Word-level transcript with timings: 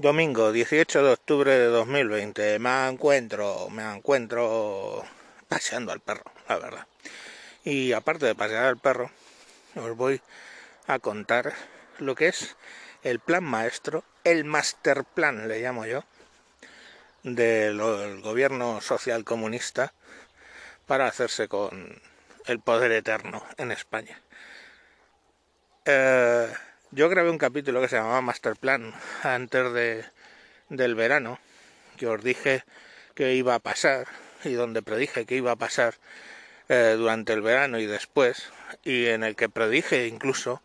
Domingo 0.00 0.52
18 0.52 1.02
de 1.02 1.10
octubre 1.10 1.50
de 1.50 1.64
2020. 1.64 2.60
Me 2.60 2.88
encuentro, 2.88 3.68
me 3.68 3.82
encuentro 3.82 5.04
paseando 5.48 5.90
al 5.90 5.98
perro, 5.98 6.22
la 6.48 6.56
verdad. 6.56 6.86
Y 7.64 7.92
aparte 7.92 8.26
de 8.26 8.36
pasear 8.36 8.66
al 8.66 8.76
perro, 8.76 9.10
os 9.74 9.96
voy 9.96 10.20
a 10.86 11.00
contar 11.00 11.52
lo 11.98 12.14
que 12.14 12.28
es 12.28 12.54
el 13.02 13.18
plan 13.18 13.42
maestro, 13.42 14.04
el 14.22 14.44
master 14.44 15.02
plan, 15.02 15.48
le 15.48 15.60
llamo 15.60 15.84
yo, 15.84 16.04
del 17.24 17.80
gobierno 18.22 18.80
social 18.80 19.24
comunista 19.24 19.92
para 20.86 21.08
hacerse 21.08 21.48
con 21.48 22.00
el 22.46 22.60
poder 22.60 22.92
eterno 22.92 23.44
en 23.56 23.72
España. 23.72 24.22
Eh, 25.86 26.54
yo 26.90 27.08
grabé 27.08 27.30
un 27.30 27.38
capítulo 27.38 27.80
que 27.80 27.88
se 27.88 27.96
llamaba 27.96 28.20
Master 28.20 28.56
Plan 28.56 28.94
antes 29.22 29.72
de, 29.72 30.04
del 30.68 30.94
verano, 30.94 31.38
que 31.96 32.06
os 32.06 32.22
dije 32.22 32.64
que 33.14 33.34
iba 33.34 33.54
a 33.54 33.58
pasar 33.58 34.06
y 34.44 34.52
donde 34.52 34.82
predije 34.82 35.26
que 35.26 35.36
iba 35.36 35.52
a 35.52 35.56
pasar 35.56 35.94
eh, 36.68 36.94
durante 36.96 37.32
el 37.32 37.42
verano 37.42 37.78
y 37.78 37.86
después, 37.86 38.50
y 38.84 39.06
en 39.06 39.22
el 39.22 39.36
que 39.36 39.48
predije 39.48 40.06
incluso 40.06 40.62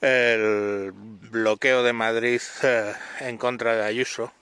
el 0.00 0.92
bloqueo 0.92 1.82
de 1.82 1.92
Madrid 1.92 2.40
eh, 2.62 2.94
en 3.20 3.38
contra 3.38 3.76
de 3.76 3.84
Ayuso. 3.84 4.32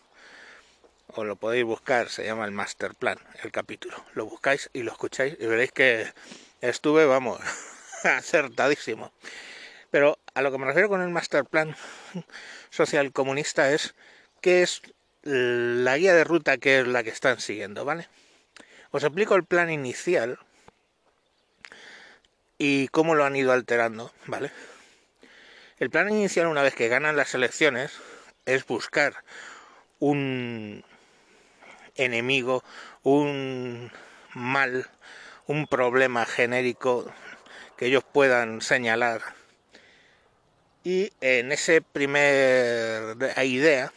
Os 1.09 1.24
lo 1.27 1.37
podéis 1.37 1.65
buscar, 1.65 2.09
se 2.09 2.24
llama 2.24 2.45
el 2.45 2.51
Master 2.51 2.95
Plan, 2.95 3.18
el 3.43 3.52
capítulo. 3.52 4.02
Lo 4.15 4.27
buscáis 4.27 4.71
y 4.73 4.82
lo 4.82 4.93
escucháis 4.93 5.37
y 5.38 5.46
veréis 5.46 5.71
que 5.71 6.12
estuve, 6.60 7.05
vamos, 7.07 7.41
acertadísimo. 8.05 9.12
Pero 9.95 10.19
a 10.34 10.43
lo 10.43 10.51
que 10.51 10.59
me 10.59 10.66
refiero 10.66 10.89
con 10.89 11.03
el 11.03 11.11
master 11.11 11.45
plan 11.45 11.77
social 12.71 13.12
comunista 13.12 13.71
es 13.71 13.95
que 14.41 14.62
es 14.62 14.83
la 15.23 15.97
guía 15.97 16.12
de 16.15 16.25
ruta 16.25 16.59
que 16.59 16.80
es 16.80 16.89
la 16.89 17.05
que 17.05 17.11
están 17.11 17.38
siguiendo, 17.38 17.85
¿vale? 17.85 18.09
Os 18.91 19.05
explico 19.05 19.37
el 19.37 19.45
plan 19.45 19.71
inicial 19.71 20.41
y 22.59 22.88
cómo 22.88 23.15
lo 23.15 23.24
han 23.24 23.37
ido 23.37 23.52
alterando, 23.52 24.13
¿vale? 24.27 24.51
El 25.79 25.91
plan 25.91 26.11
inicial, 26.11 26.49
una 26.49 26.63
vez 26.63 26.74
que 26.74 26.88
ganan 26.88 27.16
las 27.16 27.33
elecciones, 27.37 27.93
es 28.46 28.66
buscar 28.66 29.23
un 30.01 30.83
enemigo, 31.95 32.65
un 33.05 33.93
mal, 34.33 34.90
un 35.46 35.68
problema 35.68 36.27
genérico 36.27 37.15
que 37.77 37.87
ellos 37.87 38.02
puedan 38.02 38.61
señalar 38.61 39.23
y 40.85 41.10
en 41.23 41.51
ese 41.51 41.80
primer 41.80 43.16
idea 43.43 43.93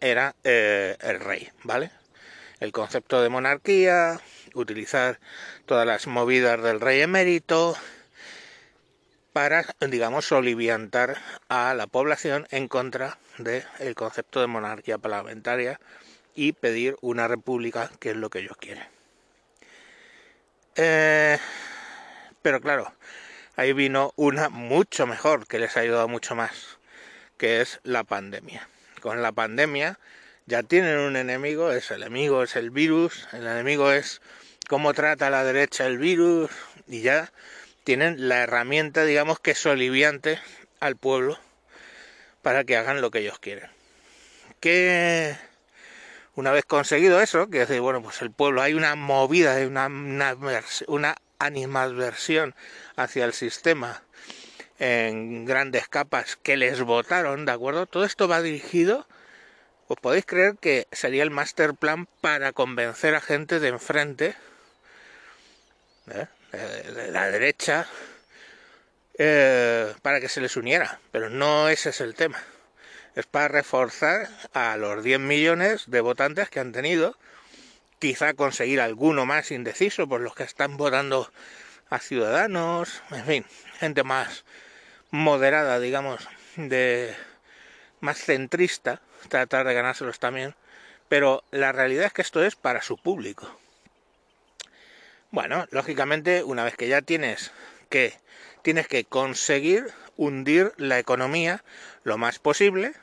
era 0.00 0.34
eh, 0.44 0.96
el 1.00 1.20
rey, 1.20 1.50
¿vale? 1.64 1.90
El 2.60 2.72
concepto 2.72 3.22
de 3.22 3.30
monarquía, 3.30 4.20
utilizar 4.54 5.18
todas 5.64 5.86
las 5.86 6.06
movidas 6.06 6.62
del 6.62 6.80
rey 6.80 7.00
emérito 7.00 7.76
para, 9.32 9.64
digamos, 9.80 10.30
oliviantar 10.32 11.16
a 11.48 11.74
la 11.74 11.86
población 11.86 12.46
en 12.50 12.68
contra 12.68 13.18
del 13.38 13.94
concepto 13.94 14.40
de 14.40 14.46
monarquía 14.46 14.98
parlamentaria 14.98 15.80
y 16.34 16.52
pedir 16.52 16.96
una 17.00 17.28
república, 17.28 17.90
que 17.98 18.10
es 18.10 18.16
lo 18.16 18.30
que 18.30 18.40
ellos 18.40 18.56
quieren. 18.58 18.84
Eh, 20.76 21.38
pero 22.42 22.60
claro, 22.60 22.92
ahí 23.56 23.72
vino 23.72 24.12
una 24.16 24.48
mucho 24.48 25.06
mejor, 25.06 25.46
que 25.46 25.58
les 25.58 25.76
ha 25.76 25.80
ayudado 25.80 26.08
mucho 26.08 26.34
más, 26.34 26.78
que 27.38 27.60
es 27.60 27.80
la 27.82 28.04
pandemia. 28.04 28.68
Con 29.00 29.22
la 29.22 29.32
pandemia 29.32 29.98
ya 30.46 30.62
tienen 30.62 30.98
un 30.98 31.16
enemigo, 31.16 31.72
es 31.72 31.90
el 31.90 32.02
enemigo, 32.02 32.42
es 32.42 32.54
el 32.56 32.70
virus, 32.70 33.26
el 33.32 33.46
enemigo 33.46 33.90
es 33.90 34.20
cómo 34.68 34.94
trata 34.94 35.30
la 35.30 35.44
derecha 35.44 35.86
el 35.86 35.98
virus, 35.98 36.50
y 36.86 37.00
ya 37.00 37.32
tienen 37.84 38.28
la 38.28 38.42
herramienta, 38.42 39.04
digamos, 39.04 39.40
que 39.40 39.52
es 39.52 39.66
oliviante 39.66 40.38
al 40.80 40.96
pueblo 40.96 41.38
para 42.42 42.64
que 42.64 42.76
hagan 42.76 43.00
lo 43.00 43.10
que 43.10 43.20
ellos 43.20 43.38
quieren. 43.38 43.70
Que 44.60 45.36
una 46.34 46.52
vez 46.52 46.64
conseguido 46.64 47.20
eso, 47.20 47.48
que 47.48 47.60
decir, 47.60 47.80
bueno, 47.80 48.02
pues 48.02 48.22
el 48.22 48.30
pueblo, 48.30 48.62
hay 48.62 48.74
una 48.74 48.94
movida, 48.94 49.56
una, 49.66 49.86
una, 49.86 50.36
una 50.86 51.16
animadversión 51.38 52.54
hacia 52.96 53.24
el 53.24 53.32
sistema 53.32 54.02
en 54.78 55.44
grandes 55.44 55.88
capas 55.88 56.36
que 56.36 56.56
les 56.56 56.82
votaron, 56.82 57.44
¿de 57.46 57.52
acuerdo? 57.52 57.86
Todo 57.86 58.04
esto 58.04 58.28
va 58.28 58.42
dirigido, 58.42 59.06
os 59.88 59.96
podéis 59.98 60.26
creer 60.26 60.56
que 60.60 60.86
sería 60.92 61.22
el 61.22 61.30
master 61.30 61.74
plan 61.74 62.06
para 62.20 62.52
convencer 62.52 63.14
a 63.14 63.20
gente 63.20 63.60
de 63.60 63.68
enfrente, 63.68 64.34
¿eh? 66.10 66.26
de 66.52 67.10
la 67.10 67.30
derecha, 67.30 67.86
eh, 69.18 69.94
para 70.02 70.20
que 70.20 70.28
se 70.28 70.40
les 70.40 70.56
uniera, 70.56 71.00
pero 71.12 71.30
no 71.30 71.68
ese 71.68 71.90
es 71.90 72.00
el 72.00 72.14
tema. 72.14 72.42
Es 73.14 73.24
para 73.24 73.48
reforzar 73.48 74.28
a 74.52 74.76
los 74.76 75.02
10 75.02 75.20
millones 75.20 75.84
de 75.86 76.00
votantes 76.02 76.50
que 76.50 76.60
han 76.60 76.72
tenido 76.72 77.16
quizá 77.98 78.34
conseguir 78.34 78.80
alguno 78.80 79.24
más 79.24 79.50
indeciso 79.50 80.06
por 80.06 80.20
los 80.20 80.34
que 80.34 80.42
están 80.42 80.76
votando 80.76 81.30
a 81.90 81.98
ciudadanos, 81.98 83.02
en 83.10 83.24
fin, 83.24 83.46
gente 83.78 84.02
más 84.02 84.44
moderada, 85.10 85.78
digamos, 85.78 86.28
de 86.56 87.14
más 88.00 88.18
centrista, 88.18 89.00
tratar 89.28 89.66
de 89.66 89.74
ganárselos 89.74 90.18
también, 90.18 90.54
pero 91.08 91.44
la 91.50 91.72
realidad 91.72 92.06
es 92.06 92.12
que 92.12 92.22
esto 92.22 92.44
es 92.44 92.56
para 92.56 92.82
su 92.82 92.96
público. 92.96 93.58
Bueno, 95.30 95.66
lógicamente, 95.70 96.42
una 96.42 96.64
vez 96.64 96.76
que 96.76 96.88
ya 96.88 97.02
tienes 97.02 97.52
que 97.88 98.14
tienes 98.62 98.88
que 98.88 99.04
conseguir 99.04 99.92
hundir 100.16 100.72
la 100.76 100.98
economía 100.98 101.62
lo 102.02 102.18
más 102.18 102.40
posible 102.40 102.94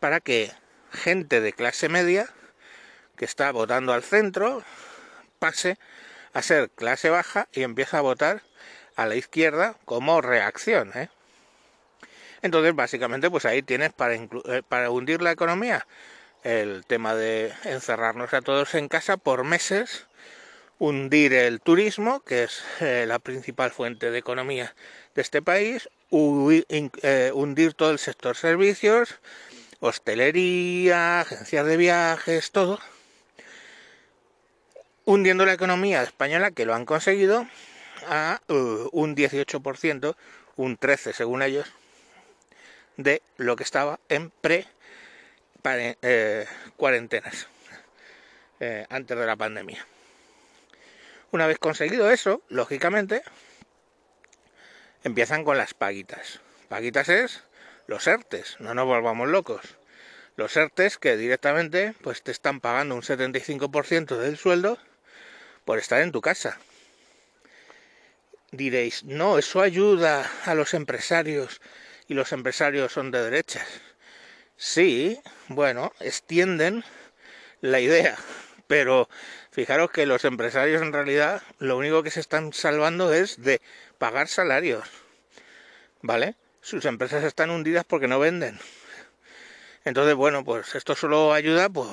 para 0.00 0.18
que 0.20 0.52
gente 0.92 1.40
de 1.40 1.52
clase 1.52 1.88
media 1.88 2.28
que 3.16 3.24
está 3.24 3.52
votando 3.52 3.92
al 3.92 4.02
centro 4.02 4.64
pase 5.38 5.78
a 6.36 6.42
ser 6.42 6.68
clase 6.68 7.08
baja 7.08 7.48
y 7.54 7.62
empieza 7.62 7.96
a 7.96 8.02
votar 8.02 8.42
a 8.94 9.06
la 9.06 9.14
izquierda 9.14 9.74
como 9.86 10.20
reacción. 10.20 10.92
¿eh? 10.94 11.08
Entonces, 12.42 12.74
básicamente, 12.74 13.30
pues 13.30 13.46
ahí 13.46 13.62
tienes 13.62 13.94
para, 13.94 14.16
eh, 14.16 14.62
para 14.68 14.90
hundir 14.90 15.22
la 15.22 15.32
economía 15.32 15.86
el 16.42 16.84
tema 16.86 17.14
de 17.14 17.54
encerrarnos 17.64 18.34
a 18.34 18.42
todos 18.42 18.74
en 18.74 18.88
casa 18.88 19.16
por 19.16 19.44
meses, 19.44 20.08
hundir 20.78 21.32
el 21.32 21.62
turismo, 21.62 22.20
que 22.20 22.44
es 22.44 22.62
eh, 22.80 23.06
la 23.08 23.18
principal 23.18 23.70
fuente 23.70 24.10
de 24.10 24.18
economía 24.18 24.74
de 25.14 25.22
este 25.22 25.40
país, 25.40 25.88
hundir 26.10 27.74
todo 27.74 27.90
el 27.92 27.98
sector 27.98 28.36
servicios, 28.36 29.20
hostelería, 29.80 31.20
agencias 31.20 31.64
de 31.64 31.76
viajes, 31.78 32.52
todo 32.52 32.78
hundiendo 35.06 35.46
la 35.46 35.54
economía 35.54 36.02
española, 36.02 36.50
que 36.50 36.66
lo 36.66 36.74
han 36.74 36.84
conseguido, 36.84 37.46
a 38.08 38.40
uh, 38.48 38.88
un 38.92 39.16
18%, 39.16 40.16
un 40.56 40.78
13% 40.78 41.12
según 41.14 41.42
ellos, 41.42 41.72
de 42.98 43.22
lo 43.38 43.56
que 43.56 43.62
estaba 43.62 43.98
en 44.08 44.30
pre 44.30 44.66
eh, 45.64 46.46
eh, 48.60 48.86
antes 48.88 49.18
de 49.18 49.26
la 49.26 49.36
pandemia. 49.36 49.86
Una 51.30 51.46
vez 51.46 51.58
conseguido 51.58 52.10
eso, 52.10 52.42
lógicamente, 52.48 53.22
empiezan 55.04 55.44
con 55.44 55.56
las 55.58 55.74
paguitas. 55.74 56.40
Paguitas 56.68 57.08
es 57.08 57.42
los 57.86 58.06
ERTES, 58.06 58.56
no 58.60 58.74
nos 58.74 58.86
volvamos 58.86 59.28
locos. 59.28 59.76
Los 60.36 60.56
ERTES 60.56 60.98
que 60.98 61.16
directamente 61.16 61.94
pues 62.02 62.22
te 62.22 62.32
están 62.32 62.60
pagando 62.60 62.94
un 62.94 63.02
75% 63.02 64.16
del 64.16 64.36
sueldo 64.36 64.78
por 65.66 65.78
estar 65.78 66.00
en 66.00 66.12
tu 66.12 66.22
casa. 66.22 66.58
Diréis, 68.52 69.04
no, 69.04 69.36
eso 69.36 69.60
ayuda 69.60 70.30
a 70.44 70.54
los 70.54 70.72
empresarios 70.72 71.60
y 72.08 72.14
los 72.14 72.32
empresarios 72.32 72.92
son 72.92 73.10
de 73.10 73.22
derechas. 73.22 73.66
Sí, 74.56 75.20
bueno, 75.48 75.92
extienden 76.00 76.84
la 77.60 77.80
idea, 77.80 78.16
pero 78.68 79.08
fijaros 79.50 79.90
que 79.90 80.06
los 80.06 80.24
empresarios 80.24 80.80
en 80.80 80.92
realidad 80.92 81.42
lo 81.58 81.76
único 81.76 82.02
que 82.04 82.12
se 82.12 82.20
están 82.20 82.52
salvando 82.52 83.12
es 83.12 83.42
de 83.42 83.60
pagar 83.98 84.28
salarios. 84.28 84.88
¿Vale? 86.00 86.36
Sus 86.62 86.84
empresas 86.84 87.24
están 87.24 87.50
hundidas 87.50 87.84
porque 87.84 88.06
no 88.06 88.20
venden. 88.20 88.58
Entonces, 89.84 90.14
bueno, 90.14 90.44
pues 90.44 90.76
esto 90.76 90.94
solo 90.94 91.32
ayuda 91.32 91.68
pues 91.68 91.90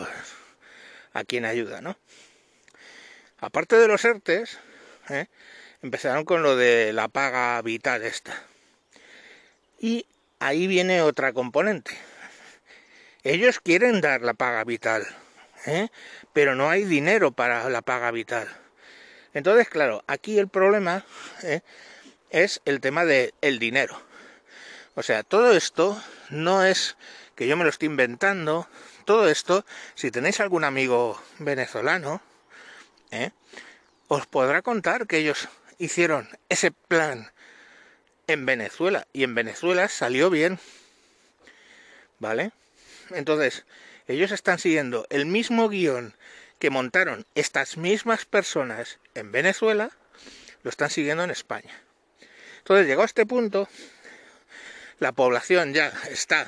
a 1.14 1.24
quien 1.24 1.46
ayuda, 1.46 1.82
¿no? 1.82 1.98
Aparte 3.44 3.76
de 3.76 3.90
los 3.90 4.06
ERTES, 4.06 4.58
¿eh? 5.10 5.26
empezaron 5.82 6.24
con 6.24 6.44
lo 6.44 6.56
de 6.56 6.94
la 6.94 7.10
paga 7.10 7.62
vital 7.62 8.02
esta. 8.04 8.42
Y 9.78 10.06
ahí 10.40 10.66
viene 10.66 11.02
otra 11.02 11.34
componente. 11.34 11.92
Ellos 13.24 13.60
quieren 13.60 14.00
dar 14.00 14.22
la 14.22 14.34
paga 14.34 14.64
vital, 14.64 15.06
¿eh? 15.66 15.90
pero 16.32 16.56
no 16.56 16.70
hay 16.70 16.86
dinero 16.86 17.34
para 17.34 17.70
la 17.70 17.82
paga 17.82 18.12
vital. 18.12 18.48
Entonces, 19.34 19.68
claro, 19.68 20.06
aquí 20.08 20.40
el 20.40 20.48
problema 20.48 21.06
¿eh? 21.42 21.60
es 22.30 22.62
el 22.64 22.80
tema 22.80 23.04
del 23.04 23.34
el 23.42 23.60
dinero. 23.60 24.02
O 24.96 25.04
sea, 25.04 25.24
todo 25.24 25.52
esto 25.52 26.02
no 26.30 26.64
es 26.64 26.96
que 27.36 27.46
yo 27.46 27.58
me 27.58 27.66
lo 27.66 27.70
estoy 27.70 27.88
inventando. 27.88 28.70
Todo 29.04 29.28
esto, 29.28 29.66
si 29.96 30.12
tenéis 30.12 30.40
algún 30.40 30.64
amigo 30.64 31.22
venezolano, 31.40 32.22
¿eh? 33.14 33.32
os 34.08 34.26
podrá 34.26 34.62
contar 34.62 35.08
que 35.08 35.18
ellos 35.18 35.48
hicieron 35.78 36.28
ese 36.50 36.72
plan 36.72 37.32
en 38.28 38.46
Venezuela 38.46 39.08
y 39.14 39.24
en 39.24 39.36
Venezuela 39.36 39.88
salió 39.88 40.30
bien. 40.30 40.60
¿Vale? 42.20 42.52
Entonces, 43.12 43.66
ellos 44.08 44.32
están 44.32 44.60
siguiendo 44.60 45.06
el 45.10 45.26
mismo 45.26 45.70
guion 45.70 46.16
que 46.60 46.70
montaron 46.70 47.26
estas 47.36 47.78
mismas 47.78 48.26
personas 48.26 49.00
en 49.14 49.32
Venezuela, 49.32 49.92
lo 50.64 50.70
están 50.70 50.90
siguiendo 50.90 51.24
en 51.24 51.32
España. 51.32 51.82
Entonces, 52.60 52.88
llegó 52.88 53.02
a 53.02 53.06
este 53.06 53.26
punto, 53.26 53.68
la 55.00 55.12
población 55.12 55.74
ya 55.74 55.92
está 56.10 56.48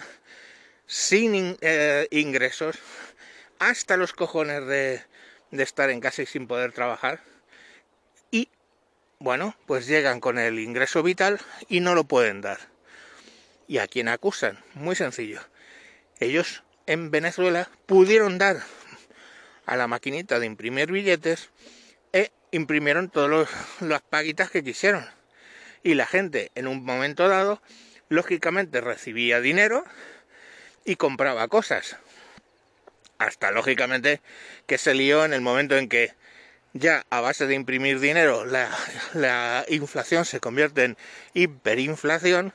sin 0.87 1.57
eh, 1.61 2.07
ingresos, 2.11 2.77
hasta 3.59 3.97
los 3.97 4.13
cojones 4.13 4.65
de, 4.67 5.03
de 5.51 5.63
estar 5.63 5.89
en 5.89 5.99
casa 5.99 6.21
y 6.21 6.25
sin 6.25 6.47
poder 6.47 6.71
trabajar, 6.71 7.21
y 8.31 8.49
bueno, 9.19 9.55
pues 9.65 9.87
llegan 9.87 10.19
con 10.19 10.37
el 10.37 10.59
ingreso 10.59 11.03
vital 11.03 11.39
y 11.69 11.79
no 11.79 11.95
lo 11.95 12.03
pueden 12.03 12.41
dar. 12.41 12.59
¿Y 13.67 13.79
a 13.79 13.87
quién 13.87 14.07
acusan? 14.07 14.63
Muy 14.73 14.95
sencillo. 14.95 15.41
Ellos 16.19 16.63
en 16.85 17.11
Venezuela 17.11 17.69
pudieron 17.85 18.37
dar 18.37 18.57
a 19.65 19.75
la 19.75 19.87
maquinita 19.87 20.39
de 20.39 20.45
imprimir 20.45 20.91
billetes 20.91 21.49
e 22.13 22.31
imprimieron 22.51 23.09
todas 23.09 23.49
las 23.79 24.01
paguitas 24.01 24.51
que 24.51 24.63
quisieron. 24.63 25.05
Y 25.83 25.95
la 25.95 26.05
gente 26.05 26.51
en 26.55 26.67
un 26.67 26.83
momento 26.83 27.27
dado, 27.27 27.61
lógicamente 28.09 28.81
recibía 28.81 29.41
dinero 29.41 29.83
y 30.83 30.95
compraba 30.95 31.47
cosas. 31.47 31.97
Hasta 33.17 33.51
lógicamente 33.51 34.21
que 34.67 34.77
se 34.77 34.93
lió 34.93 35.25
en 35.25 35.33
el 35.33 35.41
momento 35.41 35.77
en 35.77 35.87
que 35.89 36.13
ya 36.73 37.05
a 37.09 37.21
base 37.21 37.47
de 37.47 37.55
imprimir 37.55 37.99
dinero 37.99 38.45
la, 38.45 38.69
la 39.13 39.65
inflación 39.69 40.25
se 40.25 40.41
convierte 40.41 40.83
en 40.83 40.97
hiperinflación 41.33 42.53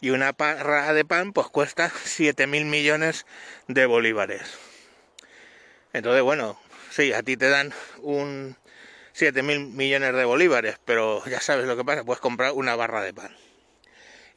y 0.00 0.10
una 0.10 0.32
parra 0.32 0.92
de 0.94 1.04
pan 1.04 1.32
pues 1.32 1.48
cuesta 1.48 1.92
7 2.04 2.46
mil 2.46 2.64
millones 2.64 3.26
de 3.68 3.86
bolívares. 3.86 4.58
Entonces, 5.92 6.22
bueno, 6.22 6.58
sí, 6.90 7.12
a 7.12 7.22
ti 7.22 7.36
te 7.36 7.48
dan 7.48 7.72
un 7.98 8.56
7 9.12 9.42
mil 9.42 9.60
millones 9.60 10.14
de 10.14 10.24
bolívares, 10.24 10.80
pero 10.84 11.24
ya 11.26 11.40
sabes 11.40 11.66
lo 11.66 11.76
que 11.76 11.84
pasa, 11.84 12.04
puedes 12.04 12.20
comprar 12.20 12.52
una 12.52 12.74
barra 12.74 13.02
de 13.02 13.12
pan. 13.12 13.36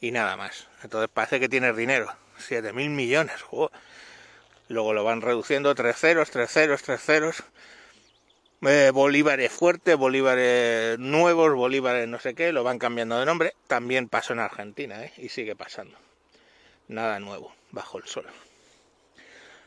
Y 0.02 0.12
nada 0.12 0.36
más. 0.36 0.68
Entonces 0.84 1.10
parece 1.12 1.40
que 1.40 1.50
tienes 1.50 1.76
dinero. 1.76 2.14
7 2.38 2.74
mil 2.74 2.90
millones. 2.90 3.36
Luego 4.68 4.94
lo 4.94 5.04
van 5.04 5.22
reduciendo, 5.22 5.76
3 5.76 5.96
ceros, 5.96 6.32
3 6.32 6.50
ceros, 6.50 6.82
3 6.84 7.02
ceros. 7.02 7.44
Eh, 8.62 8.90
bolívares 8.92 9.52
fuertes, 9.52 9.96
bolívares 9.96 10.98
nuevos, 10.98 11.54
bolívares 11.54 12.08
no 12.08 12.20
sé 12.20 12.34
qué, 12.34 12.52
lo 12.52 12.64
van 12.64 12.80
cambiando 12.80 13.20
de 13.20 13.26
nombre. 13.26 13.54
También 13.68 14.10
pasó 14.10 14.34
en 14.34 14.40
Argentina, 14.40 15.04
¿eh? 15.04 15.14
Y 15.18 15.30
sigue 15.30 15.56
pasando. 15.56 15.98
Nada 16.88 17.20
nuevo, 17.20 17.54
bajo 17.72 18.00
el 18.00 18.06
sol. 18.06 18.26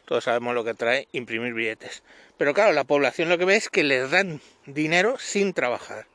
Todos 0.04 0.24
sabemos 0.24 0.54
lo 0.54 0.64
que 0.64 0.74
trae 0.74 1.06
imprimir 1.12 1.52
billetes. 1.52 2.02
Pero 2.38 2.54
claro, 2.54 2.72
la 2.72 2.84
población 2.84 3.28
lo 3.28 3.38
que 3.38 3.44
ve 3.44 3.56
es 3.56 3.68
que 3.68 3.84
les 3.84 4.10
dan 4.10 4.40
dinero 4.66 5.18
sin 5.18 5.52
trabajar. 5.52 6.06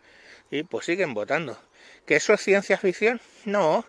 Y 0.51 0.63
pues 0.63 0.85
siguen 0.85 1.13
votando. 1.13 1.57
¿Que 2.05 2.15
eso 2.15 2.33
es 2.33 2.41
ciencia 2.41 2.77
ficción? 2.77 3.21
No. 3.45 3.85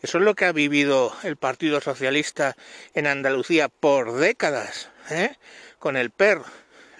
Eso 0.00 0.18
es 0.18 0.24
lo 0.24 0.34
que 0.34 0.44
ha 0.46 0.52
vivido 0.52 1.14
el 1.22 1.36
Partido 1.36 1.80
Socialista 1.80 2.56
en 2.94 3.06
Andalucía 3.06 3.68
por 3.68 4.14
décadas. 4.14 4.90
¿eh? 5.10 5.36
Con 5.78 5.96
el 5.96 6.10
PER 6.10 6.40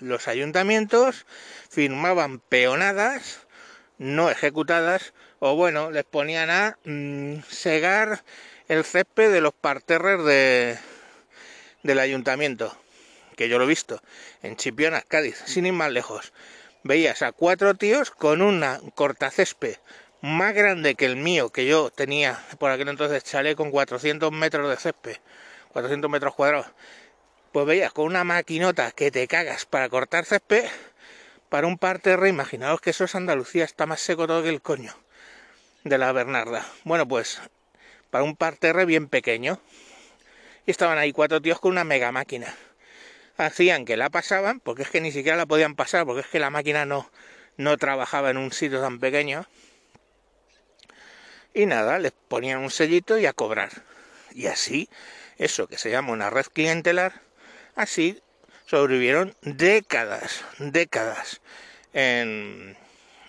los 0.01 0.29
ayuntamientos 0.29 1.27
firmaban 1.71 2.39
peonadas 2.41 3.41
no 3.99 4.31
ejecutadas 4.31 5.13
o 5.41 5.55
bueno, 5.55 5.91
les 5.91 6.05
ponían 6.05 6.51
a 6.51 6.79
mm, 6.85 7.41
segar 7.49 8.25
el 8.69 8.85
césped 8.85 9.33
de 9.33 9.41
los 9.41 9.53
parterres 9.55 10.25
de, 10.25 10.79
del 11.83 11.99
ayuntamiento, 11.99 12.77
que 13.37 13.49
yo 13.49 13.59
lo 13.59 13.65
he 13.65 13.69
visto, 13.69 14.01
en 14.43 14.57
Chipiona, 14.57 15.03
Cádiz, 15.03 15.43
sin 15.47 15.67
ir 15.67 15.73
más 15.73 15.93
lejos. 15.93 16.33
Veías 16.83 17.23
a 17.23 17.33
cuatro 17.33 17.75
tíos 17.75 18.11
con 18.11 18.41
una 18.43 18.81
cortacésped 18.95 19.77
más 20.21 20.55
grande 20.55 20.95
que 20.95 21.07
el 21.07 21.17
mío, 21.17 21.51
que 21.51 21.67
yo 21.67 21.91
tenía 21.91 22.39
por 22.59 22.71
aquel 22.71 22.89
entonces 22.89 23.25
chalé 23.25 23.57
con 23.57 23.71
400 23.71 24.33
metros 24.33 24.69
de 24.69 24.77
césped, 24.77 25.17
400 25.73 26.11
metros 26.11 26.35
cuadrados, 26.35 26.67
pues 27.53 27.67
veías 27.67 27.93
con 27.93 28.07
una 28.07 28.25
maquinota 28.25 28.91
que 28.93 29.11
te 29.11 29.27
cagas 29.29 29.65
para 29.65 29.89
cortar 29.89 30.25
césped, 30.25 30.65
para 31.49 31.67
un 31.67 31.79
parterre, 31.79 32.29
imaginaos 32.29 32.81
que 32.81 32.91
eso 32.91 33.05
es 33.05 33.15
Andalucía, 33.15 33.65
está 33.65 33.87
más 33.87 34.01
seco 34.01 34.27
todo 34.27 34.43
que 34.43 34.49
el 34.51 34.61
coño 34.61 34.95
de 35.85 35.99
la 35.99 36.13
Bernarda. 36.13 36.67
Bueno, 36.85 37.09
pues 37.09 37.41
para 38.11 38.25
un 38.25 38.37
parterre 38.37 38.85
bien 38.85 39.09
pequeño. 39.09 39.61
Y 40.67 40.71
estaban 40.71 40.99
ahí 40.99 41.13
cuatro 41.13 41.41
tíos 41.41 41.61
con 41.61 41.73
una 41.73 41.85
mega 41.85 42.13
máquina. 42.13 42.55
Hacían 43.37 43.85
que 43.85 43.97
la 43.97 44.11
pasaban, 44.11 44.61
porque 44.61 44.83
es 44.83 44.91
que 44.91 45.01
ni 45.01 45.13
siquiera 45.13 45.37
la 45.37 45.47
podían 45.47 45.77
pasar, 45.77 46.05
porque 46.05 46.23
es 46.23 46.27
que 46.27 46.41
la 46.41 46.51
máquina 46.51 46.85
no, 46.85 47.11
no 47.57 47.77
trabajaba 47.77 48.31
en 48.31 48.37
un 48.37 48.53
sitio 48.53 48.81
tan 48.81 48.99
pequeño. 48.99 49.47
Y 51.55 51.67
nada, 51.67 51.99
les 51.99 52.13
ponían 52.13 52.61
un 52.61 52.71
sellito 52.71 53.19
y 53.19 53.27
a 53.27 53.33
cobrar. 53.33 53.71
Y 54.33 54.47
así, 54.47 54.89
eso 55.39 55.67
que 55.67 55.79
se 55.79 55.91
llama 55.91 56.13
una 56.13 56.31
red 56.31 56.47
clientelar, 56.53 57.23
Así 57.79 58.21
sobrevivieron 58.67 59.37
décadas, 59.43 60.45
décadas 60.59 61.41
en, 61.93 62.77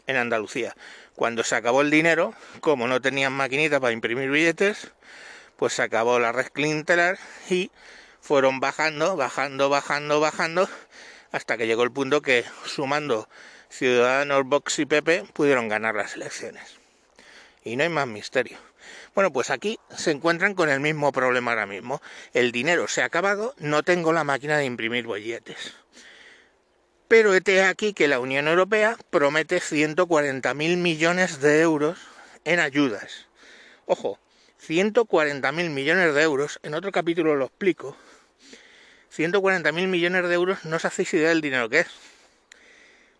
en 0.07 0.15
Andalucía. 0.15 0.75
Cuando 1.13 1.43
se 1.43 1.53
acabó 1.53 1.81
el 1.81 1.91
dinero, 1.91 2.33
como 2.59 2.87
no 2.87 2.99
tenían 2.99 3.33
maquinita 3.33 3.79
para 3.79 3.93
imprimir 3.93 4.31
billetes, 4.31 4.91
pues 5.55 5.73
se 5.73 5.83
acabó 5.83 6.17
la 6.17 6.31
red 6.31 6.47
clientelar 6.47 7.19
y 7.47 7.69
fueron 8.21 8.59
bajando, 8.59 9.15
bajando, 9.15 9.69
bajando, 9.69 10.19
bajando, 10.19 10.67
hasta 11.31 11.57
que 11.57 11.67
llegó 11.67 11.83
el 11.83 11.91
punto 11.91 12.23
que 12.23 12.43
sumando 12.65 13.29
Ciudadanos, 13.69 14.45
Vox 14.45 14.79
y 14.79 14.87
Pepe 14.87 15.25
pudieron 15.33 15.67
ganar 15.67 15.93
las 15.93 16.15
elecciones. 16.15 16.78
Y 17.63 17.75
no 17.75 17.83
hay 17.83 17.89
más 17.89 18.07
misterio. 18.07 18.57
Bueno, 19.13 19.31
pues 19.33 19.49
aquí 19.49 19.79
se 19.95 20.11
encuentran 20.11 20.53
con 20.53 20.69
el 20.69 20.79
mismo 20.79 21.11
problema 21.11 21.51
ahora 21.51 21.65
mismo. 21.65 22.01
El 22.33 22.51
dinero 22.51 22.87
se 22.87 23.01
ha 23.01 23.05
acabado, 23.05 23.53
no 23.57 23.83
tengo 23.83 24.13
la 24.13 24.23
máquina 24.23 24.57
de 24.57 24.65
imprimir 24.65 25.07
billetes. 25.07 25.73
Pero 27.07 27.33
este 27.33 27.63
aquí 27.63 27.93
que 27.93 28.07
la 28.07 28.19
Unión 28.19 28.47
Europea 28.47 28.95
promete 29.09 29.59
140.000 29.59 30.77
millones 30.77 31.41
de 31.41 31.61
euros 31.61 31.97
en 32.45 32.59
ayudas. 32.59 33.27
Ojo, 33.87 34.19
140.000 34.65 35.69
millones 35.69 36.13
de 36.13 36.21
euros, 36.21 36.59
en 36.61 36.75
otro 36.75 36.91
capítulo 36.91 37.35
lo 37.35 37.45
explico. 37.45 37.97
140.000 39.15 39.87
millones 39.87 40.29
de 40.29 40.33
euros 40.35 40.65
no 40.65 40.75
os 40.75 40.85
hacéis 40.85 41.13
idea 41.15 41.29
del 41.29 41.41
dinero 41.41 41.67
que 41.67 41.79
es. 41.79 41.87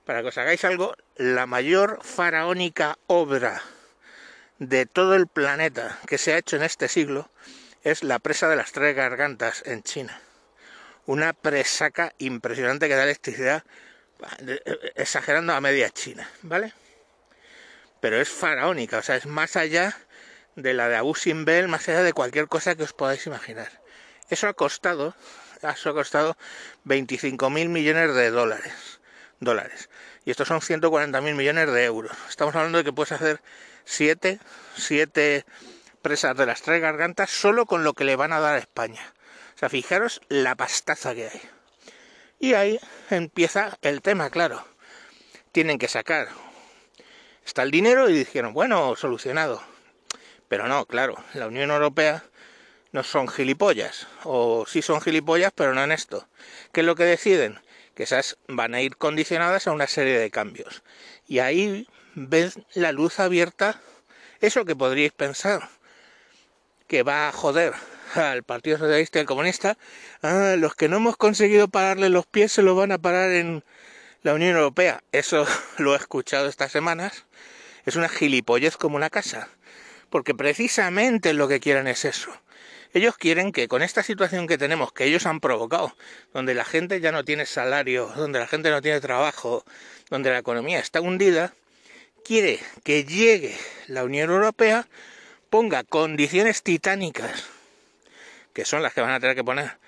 Para 0.06 0.22
que 0.22 0.28
os 0.28 0.38
hagáis 0.38 0.64
algo, 0.66 0.96
la 1.16 1.48
mayor 1.48 2.00
faraónica 2.04 2.98
obra 3.08 3.62
de 4.60 4.86
todo 4.86 5.16
el 5.16 5.28
planeta 5.28 5.98
que 6.06 6.18
se 6.18 6.34
ha 6.34 6.38
hecho 6.38 6.58
en 6.58 6.64
este 6.64 6.88
siglo 6.88 7.30
es 7.84 8.04
la 8.04 8.20
presa 8.20 8.50
de 8.50 8.58
las 8.58 8.74
tres 8.74 8.96
gargantas 8.96 9.64
en 9.66 9.84
China. 9.84 10.22
Una 11.06 11.34
presaca 11.34 12.14
impresionante 12.18 12.88
que 12.88 12.96
da 12.96 13.04
electricidad, 13.04 13.64
exagerando 14.96 15.54
a 15.54 15.62
media 15.62 15.90
China, 15.90 16.30
¿vale? 16.42 16.74
Pero 18.02 18.20
es 18.20 18.30
faraónica, 18.30 19.00
o 19.00 19.02
sea, 19.02 19.16
es 19.16 19.26
más 19.26 19.56
allá 19.56 19.98
de 20.56 20.74
la 20.74 20.90
de 20.90 20.98
Abu 20.98 21.16
Simbel, 21.16 21.70
más 21.70 21.88
allá 21.88 22.04
de 22.04 22.14
cualquier 22.14 22.48
cosa 22.48 22.76
que 22.76 22.84
os 22.84 22.94
podáis 22.94 23.26
imaginar. 23.26 23.70
Eso 24.30 24.48
ha 24.48 24.54
costado, 24.54 25.16
eso 25.64 25.90
ha 25.90 25.94
costado 25.94 26.38
25 26.84 27.50
mil 27.50 27.70
millones 27.70 28.14
de 28.14 28.30
dólares, 28.30 29.00
dólares. 29.40 29.90
Y 30.26 30.32
estos 30.32 30.50
son 30.50 30.62
140 30.62 31.22
mil 31.22 31.36
millones 31.36 31.72
de 31.72 31.86
euros. 31.86 32.16
Estamos 32.28 32.54
hablando 32.56 32.78
de 32.78 32.84
que 32.84 32.94
puedes 32.94 33.14
hacer 33.14 33.42
siete, 33.90 34.40
siete 34.78 35.46
presas 36.04 36.38
de 36.38 36.46
las 36.46 36.62
tres 36.62 36.80
gargantas 36.80 37.32
solo 37.32 37.66
con 37.66 37.84
lo 37.84 37.94
que 37.94 38.04
le 38.04 38.16
van 38.16 38.34
a 38.34 38.40
dar 38.40 38.56
a 38.56 38.60
España. 38.60 39.02
O 39.56 39.60
sea, 39.60 39.68
fijaros 39.68 40.22
la 40.30 40.56
pastaza 40.56 41.16
que 41.16 41.28
hay. 41.28 41.42
Y 42.40 42.54
ahí 42.54 42.80
empieza 43.10 43.78
el 43.82 44.02
tema, 44.02 44.30
claro. 44.30 44.64
Tienen 45.52 45.80
que 45.80 45.88
sacar. 45.88 46.30
Está 47.44 47.64
el 47.64 47.72
dinero 47.72 48.10
y 48.10 48.14
dijeron, 48.14 48.54
bueno, 48.54 48.96
solucionado. 48.96 49.62
Pero 50.48 50.68
no, 50.68 50.86
claro, 50.86 51.16
la 51.34 51.48
Unión 51.48 51.72
Europea 51.72 52.24
no 52.92 53.04
son 53.04 53.28
gilipollas, 53.28 54.08
o 54.24 54.66
sí 54.68 54.82
son 54.82 55.02
gilipollas, 55.02 55.52
pero 55.54 55.74
no 55.74 55.84
en 55.84 55.92
esto. 55.92 56.28
¿Qué 56.72 56.82
es 56.82 56.86
lo 56.86 56.96
que 56.96 57.04
deciden? 57.04 57.60
Que 57.96 58.04
esas 58.04 58.38
van 58.48 58.76
a 58.76 58.82
ir 58.82 58.98
condicionadas 58.98 59.68
a 59.68 59.72
una 59.72 59.88
serie 59.88 60.18
de 60.18 60.32
cambios. 60.32 60.84
Y 61.28 61.40
ahí 61.40 61.88
ves 62.28 62.60
la 62.74 62.92
luz 62.92 63.20
abierta, 63.20 63.82
eso 64.42 64.66
que 64.66 64.76
podríais 64.76 65.14
pensar, 65.14 65.70
que 66.88 67.04
va 67.04 67.30
a 67.30 67.32
joder 67.32 67.74
al 68.16 68.44
Partido 68.44 68.78
Socialista 68.78 69.20
y 69.20 69.22
al 69.22 69.28
Comunista, 69.28 69.78
ah, 70.22 70.56
los 70.58 70.76
que 70.76 70.90
no 70.90 70.98
hemos 70.98 71.18
conseguido 71.18 71.68
pararle 71.68 72.10
los 72.10 72.26
pies 72.26 72.52
se 72.52 72.62
los 72.62 72.76
van 72.76 72.92
a 72.92 72.98
parar 72.98 73.32
en 73.32 73.64
la 74.24 74.34
Unión 74.34 74.56
Europea. 74.56 75.04
Eso 75.12 75.46
lo 75.78 75.94
he 75.94 75.98
escuchado 75.98 76.48
estas 76.48 76.72
semanas. 76.72 77.26
Es 77.86 77.96
una 77.96 78.10
gilipollez 78.10 78.78
como 78.78 78.96
una 78.96 79.10
casa. 79.10 79.50
Porque 80.10 80.34
precisamente 80.34 81.34
lo 81.34 81.48
que 81.48 81.60
quieren 81.60 81.88
es 81.88 82.04
eso. 82.04 82.32
Ellos 82.92 83.18
quieren 83.18 83.52
que 83.52 83.68
con 83.68 83.84
esta 83.84 84.02
situación 84.02 84.48
que 84.48 84.58
tenemos, 84.58 84.92
que 84.92 85.06
ellos 85.06 85.28
han 85.28 85.40
provocado, 85.40 85.96
donde 86.34 86.56
la 86.56 86.66
gente 86.66 87.00
ya 87.00 87.12
no 87.12 87.24
tiene 87.24 87.46
salario, 87.46 88.12
donde 88.16 88.40
la 88.40 88.48
gente 88.48 88.72
no 88.72 88.82
tiene 88.82 89.00
trabajo, 89.00 89.64
donde 90.10 90.32
la 90.32 90.40
economía 90.40 90.80
está 90.80 91.00
hundida, 91.00 91.54
quiere 92.30 92.60
que 92.84 93.06
llegue 93.06 93.58
la 93.88 94.04
Unión 94.04 94.30
Europea, 94.30 94.88
ponga 95.50 95.84
condiciones 95.84 96.62
titánicas, 96.62 97.46
que 98.54 98.66
son 98.66 98.84
las 98.84 98.94
que 98.94 99.02
van 99.02 99.10
a 99.10 99.20
tener 99.20 99.36
que 99.36 99.44
poner, 99.44 99.80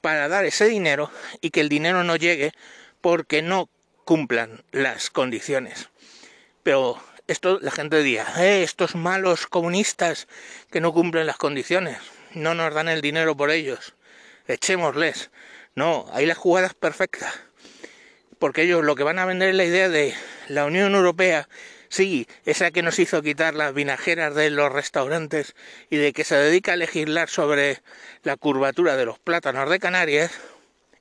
para 0.00 0.28
dar 0.28 0.44
ese 0.44 0.66
dinero 0.66 1.10
y 1.40 1.50
que 1.50 1.60
el 1.60 1.68
dinero 1.68 2.04
no 2.04 2.14
llegue 2.14 2.52
porque 3.00 3.42
no 3.42 3.68
cumplan 4.04 4.62
las 4.70 5.10
condiciones. 5.10 5.88
Pero 6.62 7.02
esto 7.26 7.58
la 7.60 7.72
gente 7.72 8.00
diría, 8.00 8.28
eh, 8.38 8.62
estos 8.62 8.94
malos 8.94 9.48
comunistas 9.48 10.28
que 10.70 10.80
no 10.80 10.92
cumplen 10.92 11.26
las 11.26 11.36
condiciones 11.36 11.98
no 12.32 12.54
nos 12.54 12.72
dan 12.74 12.88
el 12.88 13.00
dinero 13.00 13.36
por 13.36 13.50
ellos, 13.50 13.96
echémosles. 14.46 15.32
No, 15.74 16.06
hay 16.12 16.26
las 16.26 16.38
jugadas 16.38 16.74
perfectas. 16.74 17.34
Porque 18.38 18.62
ellos 18.62 18.84
lo 18.84 18.94
que 18.94 19.02
van 19.02 19.18
a 19.18 19.26
vender 19.26 19.48
es 19.48 19.56
la 19.56 19.64
idea 19.64 19.88
de 19.88 20.14
la 20.46 20.64
Unión 20.64 20.94
Europea, 20.94 21.48
sí, 21.88 22.26
esa 22.44 22.70
que 22.70 22.82
nos 22.82 22.98
hizo 22.98 23.22
quitar 23.22 23.54
las 23.54 23.74
vinajeras 23.74 24.34
de 24.34 24.50
los 24.50 24.72
restaurantes 24.72 25.54
y 25.90 25.96
de 25.96 26.12
que 26.12 26.24
se 26.24 26.36
dedica 26.36 26.72
a 26.72 26.76
legislar 26.76 27.28
sobre 27.28 27.82
la 28.22 28.36
curvatura 28.36 28.96
de 28.96 29.06
los 29.06 29.18
plátanos 29.18 29.68
de 29.70 29.78
Canarias, 29.78 30.32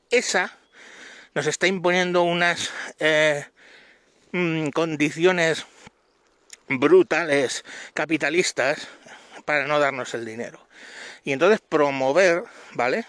esa 0.10 0.58
nos 1.34 1.48
está 1.48 1.67
imponiendo 1.67 2.24
unas 2.24 2.72
eh, 3.00 3.46
mm, 4.32 4.70
condiciones 4.70 5.65
brutales 6.67 7.63
capitalistas 7.94 8.88
para 9.46 9.67
no 9.67 9.79
darnos 9.79 10.13
el 10.13 10.25
dinero 10.25 10.67
y 11.27 11.34
entonces 11.34 11.60
promover, 11.60 12.46
¿vale? 12.72 13.06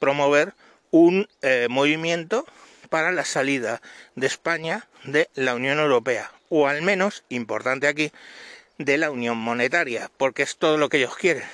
Promover 0.00 0.54
un 0.90 1.28
eh, 1.42 1.68
movimiento 1.70 2.44
para 2.90 3.12
la 3.12 3.24
salida 3.24 3.80
de 4.16 4.26
España 4.26 4.88
de 5.04 5.30
la 5.34 5.54
Unión 5.54 5.78
Europea, 5.78 6.32
o 6.48 6.68
al 6.68 6.82
menos, 6.82 7.24
importante 7.28 7.88
aquí, 7.88 8.12
de 8.78 8.98
la 8.98 9.10
Unión 9.10 9.38
Monetaria, 9.38 10.10
porque 10.16 10.42
es 10.42 10.56
todo 10.56 10.76
lo 10.76 10.88
que 10.88 10.98
ellos 10.98 11.16
quieren. 11.16 11.44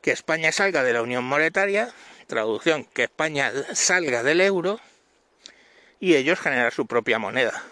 Que 0.00 0.10
España 0.10 0.52
salga 0.52 0.82
de 0.82 0.92
la 0.92 1.02
Unión 1.02 1.24
Monetaria, 1.24 1.92
traducción, 2.26 2.84
que 2.84 3.04
España 3.04 3.52
salga 3.72 4.22
del 4.22 4.40
euro 4.40 4.80
y 6.00 6.14
ellos 6.14 6.38
generar 6.38 6.72
su 6.72 6.86
propia 6.86 7.18
moneda. 7.18 7.62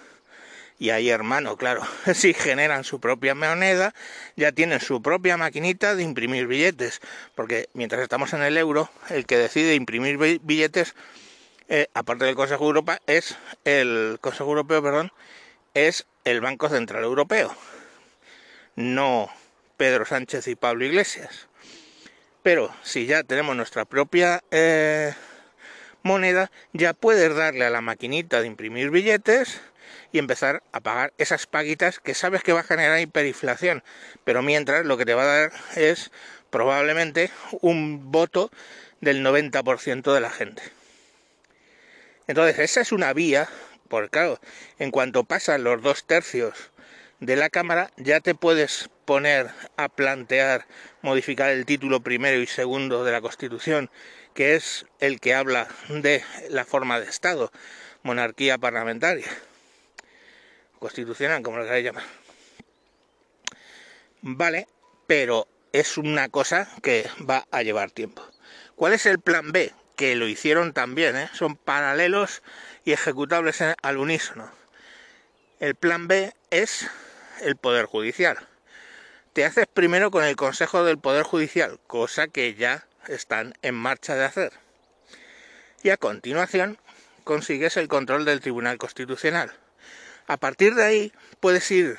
Y 0.78 0.90
ahí, 0.90 1.10
hermano, 1.10 1.56
claro, 1.56 1.82
si 2.14 2.34
generan 2.34 2.82
su 2.82 2.98
propia 2.98 3.34
moneda, 3.34 3.94
ya 4.36 4.50
tienen 4.50 4.80
su 4.80 5.00
propia 5.00 5.36
maquinita 5.36 5.94
de 5.94 6.02
imprimir 6.02 6.46
billetes, 6.46 7.00
porque 7.34 7.68
mientras 7.72 8.02
estamos 8.02 8.32
en 8.32 8.42
el 8.42 8.56
euro, 8.56 8.90
el 9.10 9.26
que 9.26 9.36
decide 9.36 9.74
imprimir 9.74 10.18
billetes, 10.42 10.94
eh, 11.68 11.86
aparte 11.94 12.24
del 12.24 12.34
Consejo 12.34 12.64
Europa, 12.64 13.00
es 13.06 13.36
el 13.64 14.18
Consejo 14.20 14.50
Europeo, 14.50 14.82
perdón, 14.82 15.12
es 15.74 16.06
el 16.24 16.40
Banco 16.40 16.68
Central 16.68 17.04
Europeo, 17.04 17.54
no 18.76 19.30
Pedro 19.76 20.04
Sánchez 20.04 20.48
y 20.48 20.54
Pablo 20.54 20.84
Iglesias. 20.84 21.48
Pero 22.42 22.74
si 22.82 23.06
ya 23.06 23.22
tenemos 23.22 23.54
nuestra 23.56 23.84
propia 23.84 24.42
eh, 24.50 25.14
moneda, 26.02 26.50
ya 26.72 26.92
puedes 26.92 27.34
darle 27.34 27.64
a 27.64 27.70
la 27.70 27.80
maquinita 27.80 28.40
de 28.40 28.48
imprimir 28.48 28.90
billetes 28.90 29.60
y 30.12 30.18
empezar 30.18 30.62
a 30.72 30.80
pagar 30.80 31.12
esas 31.18 31.46
paguitas 31.46 32.00
que 32.00 32.14
sabes 32.14 32.42
que 32.42 32.52
va 32.52 32.60
a 32.60 32.64
generar 32.64 33.00
hiperinflación, 33.00 33.82
pero 34.24 34.42
mientras 34.42 34.84
lo 34.84 34.96
que 34.96 35.04
te 35.04 35.14
va 35.14 35.22
a 35.22 35.38
dar 35.40 35.52
es 35.76 36.10
probablemente 36.50 37.30
un 37.60 38.12
voto 38.12 38.50
del 39.00 39.24
90% 39.24 40.12
de 40.12 40.20
la 40.20 40.30
gente. 40.30 40.62
Entonces, 42.26 42.58
esa 42.58 42.80
es 42.80 42.92
una 42.92 43.12
vía, 43.12 43.48
porque 43.92 44.08
claro, 44.08 44.40
en 44.78 44.90
cuanto 44.90 45.24
pasan 45.24 45.64
los 45.64 45.82
dos 45.82 46.06
tercios 46.06 46.70
de 47.20 47.36
la 47.36 47.50
Cámara, 47.50 47.90
ya 47.98 48.20
te 48.20 48.34
puedes 48.34 48.88
poner 49.04 49.50
a 49.76 49.90
plantear 49.90 50.66
modificar 51.02 51.50
el 51.50 51.66
título 51.66 52.00
primero 52.00 52.40
y 52.40 52.46
segundo 52.46 53.04
de 53.04 53.12
la 53.12 53.20
Constitución, 53.20 53.90
que 54.32 54.54
es 54.54 54.86
el 54.98 55.20
que 55.20 55.34
habla 55.34 55.68
de 55.90 56.24
la 56.48 56.64
forma 56.64 57.00
de 57.00 57.06
Estado, 57.06 57.52
monarquía 58.02 58.56
parlamentaria 58.56 59.26
constitucional, 60.78 61.42
como 61.42 61.58
lo 61.58 61.64
queráis 61.64 61.84
llamar. 61.84 62.04
Vale, 64.22 64.68
pero 65.06 65.46
es 65.74 65.98
una 65.98 66.30
cosa 66.30 66.66
que 66.82 67.04
va 67.28 67.46
a 67.50 67.62
llevar 67.62 67.90
tiempo. 67.90 68.22
¿Cuál 68.74 68.94
es 68.94 69.04
el 69.04 69.20
plan 69.20 69.52
B? 69.52 69.70
Que 69.96 70.16
lo 70.16 70.26
hicieron 70.26 70.72
también, 70.72 71.16
¿eh? 71.16 71.30
son 71.32 71.56
paralelos 71.56 72.42
y 72.84 72.92
ejecutables 72.92 73.62
al 73.82 73.96
unísono. 73.98 74.50
El 75.60 75.74
plan 75.74 76.08
B 76.08 76.34
es 76.50 76.88
el 77.40 77.56
Poder 77.56 77.86
Judicial. 77.86 78.38
Te 79.32 79.44
haces 79.44 79.66
primero 79.66 80.10
con 80.10 80.24
el 80.24 80.36
Consejo 80.36 80.84
del 80.84 80.98
Poder 80.98 81.22
Judicial, 81.22 81.78
cosa 81.86 82.28
que 82.28 82.54
ya 82.54 82.86
están 83.08 83.54
en 83.62 83.74
marcha 83.74 84.14
de 84.14 84.24
hacer. 84.24 84.52
Y 85.82 85.90
a 85.90 85.96
continuación 85.96 86.78
consigues 87.24 87.76
el 87.76 87.88
control 87.88 88.24
del 88.24 88.40
Tribunal 88.40 88.78
Constitucional. 88.78 89.52
A 90.26 90.36
partir 90.36 90.74
de 90.74 90.84
ahí 90.84 91.12
puedes 91.40 91.70
ir 91.70 91.98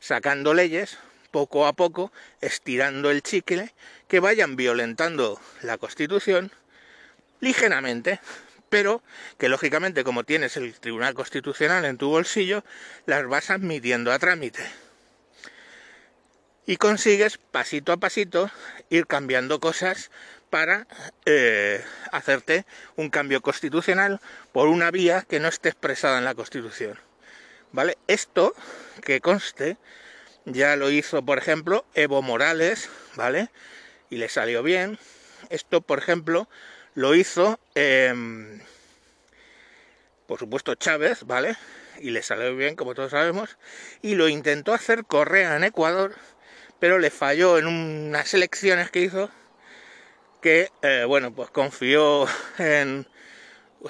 sacando 0.00 0.54
leyes 0.54 0.98
poco 1.30 1.66
a 1.66 1.72
poco, 1.72 2.12
estirando 2.40 3.10
el 3.10 3.22
chicle, 3.22 3.74
que 4.08 4.20
vayan 4.20 4.56
violentando 4.56 5.40
la 5.62 5.78
Constitución 5.78 6.52
ligeramente, 7.44 8.20
pero 8.68 9.02
que 9.38 9.48
lógicamente 9.48 10.02
como 10.02 10.24
tienes 10.24 10.56
el 10.56 10.74
Tribunal 10.74 11.14
Constitucional 11.14 11.84
en 11.84 11.98
tu 11.98 12.08
bolsillo, 12.08 12.64
las 13.06 13.26
vas 13.28 13.50
admitiendo 13.50 14.10
a 14.10 14.18
trámite. 14.18 14.64
Y 16.66 16.78
consigues 16.78 17.38
pasito 17.38 17.92
a 17.92 17.98
pasito 17.98 18.50
ir 18.88 19.06
cambiando 19.06 19.60
cosas 19.60 20.10
para 20.48 20.86
eh, 21.26 21.84
hacerte 22.10 22.64
un 22.96 23.10
cambio 23.10 23.42
constitucional 23.42 24.20
por 24.52 24.68
una 24.68 24.90
vía 24.90 25.26
que 25.28 25.40
no 25.40 25.48
esté 25.48 25.68
expresada 25.68 26.18
en 26.18 26.24
la 26.24 26.34
Constitución. 26.34 26.98
¿Vale? 27.72 27.98
Esto, 28.06 28.54
que 29.02 29.20
conste, 29.20 29.76
ya 30.44 30.76
lo 30.76 30.90
hizo, 30.90 31.24
por 31.24 31.38
ejemplo, 31.38 31.84
Evo 31.94 32.22
Morales, 32.22 32.88
¿vale? 33.16 33.50
Y 34.10 34.16
le 34.16 34.28
salió 34.28 34.62
bien. 34.62 34.98
Esto, 35.50 35.80
por 35.80 35.98
ejemplo, 35.98 36.48
lo 36.94 37.14
hizo, 37.14 37.58
por 40.26 40.38
supuesto, 40.38 40.74
Chávez, 40.74 41.24
¿vale? 41.24 41.56
Y 42.00 42.10
le 42.10 42.22
salió 42.22 42.56
bien, 42.56 42.76
como 42.76 42.94
todos 42.94 43.10
sabemos. 43.10 43.56
Y 44.02 44.14
lo 44.14 44.28
intentó 44.28 44.72
hacer 44.72 45.04
Correa 45.04 45.56
en 45.56 45.64
Ecuador, 45.64 46.14
pero 46.78 46.98
le 46.98 47.10
falló 47.10 47.58
en 47.58 47.66
unas 47.66 48.34
elecciones 48.34 48.90
que 48.90 49.00
hizo, 49.00 49.30
que, 50.40 50.70
eh, 50.82 51.04
bueno, 51.06 51.34
pues 51.34 51.50
confió 51.50 52.26
en 52.58 53.06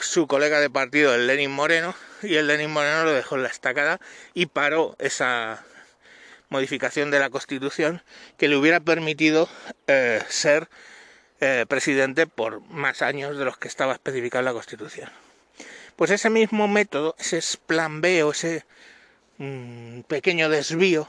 su 0.01 0.27
colega 0.27 0.61
de 0.61 0.71
partido, 0.71 1.15
el 1.15 1.27
Lenin 1.27 1.51
Moreno, 1.51 1.95
y 2.23 2.37
el 2.37 2.47
Lenin 2.47 2.71
Moreno 2.71 3.05
lo 3.05 3.13
dejó 3.13 3.37
en 3.37 3.43
la 3.43 3.49
estacada 3.49 4.01
y 4.33 4.47
paró 4.47 4.97
esa 4.99 5.65
modificación 6.49 7.11
de 7.11 7.19
la 7.19 7.31
Constitución 7.31 8.03
que 8.37 8.49
le 8.49 8.57
hubiera 8.57 8.81
permitido 8.81 9.49
eh, 9.87 10.23
ser 10.29 10.69
eh, 11.41 11.67
presidente 11.69 12.27
por 12.27 12.61
más 12.69 13.03
años 13.03 13.37
de 13.37 13.45
los 13.45 13.59
que 13.59 13.69
estaba 13.69 13.93
especificado 13.95 14.41
en 14.41 14.47
la 14.47 14.53
Constitución. 14.53 15.11
Pues 15.97 16.11
ese 16.11 16.31
mismo 16.31 16.69
método, 16.69 17.15
ese 17.19 17.41
plan 17.67 18.01
B 18.01 18.23
o 18.23 18.33
ese 18.33 18.65
mm, 19.39 20.01
pequeño 20.03 20.49
desvío, 20.49 21.09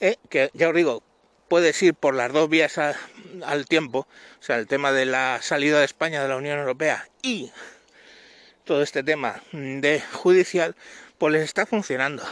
eh, 0.00 0.16
que 0.28 0.50
ya 0.54 0.68
os 0.68 0.74
digo, 0.74 1.02
puedes 1.48 1.82
ir 1.82 1.94
por 1.94 2.14
las 2.14 2.32
dos 2.32 2.48
vías 2.48 2.78
al 2.78 3.66
tiempo, 3.66 4.06
o 4.38 4.42
sea, 4.42 4.56
el 4.56 4.66
tema 4.66 4.92
de 4.92 5.04
la 5.04 5.40
salida 5.42 5.80
de 5.80 5.84
España 5.84 6.22
de 6.22 6.28
la 6.28 6.36
Unión 6.36 6.58
Europea 6.58 7.08
y 7.22 7.50
todo 8.64 8.82
este 8.82 9.02
tema 9.02 9.42
de 9.52 10.00
judicial, 10.12 10.76
pues 11.18 11.32
les 11.32 11.42
está 11.42 11.66
funcionando. 11.66 12.22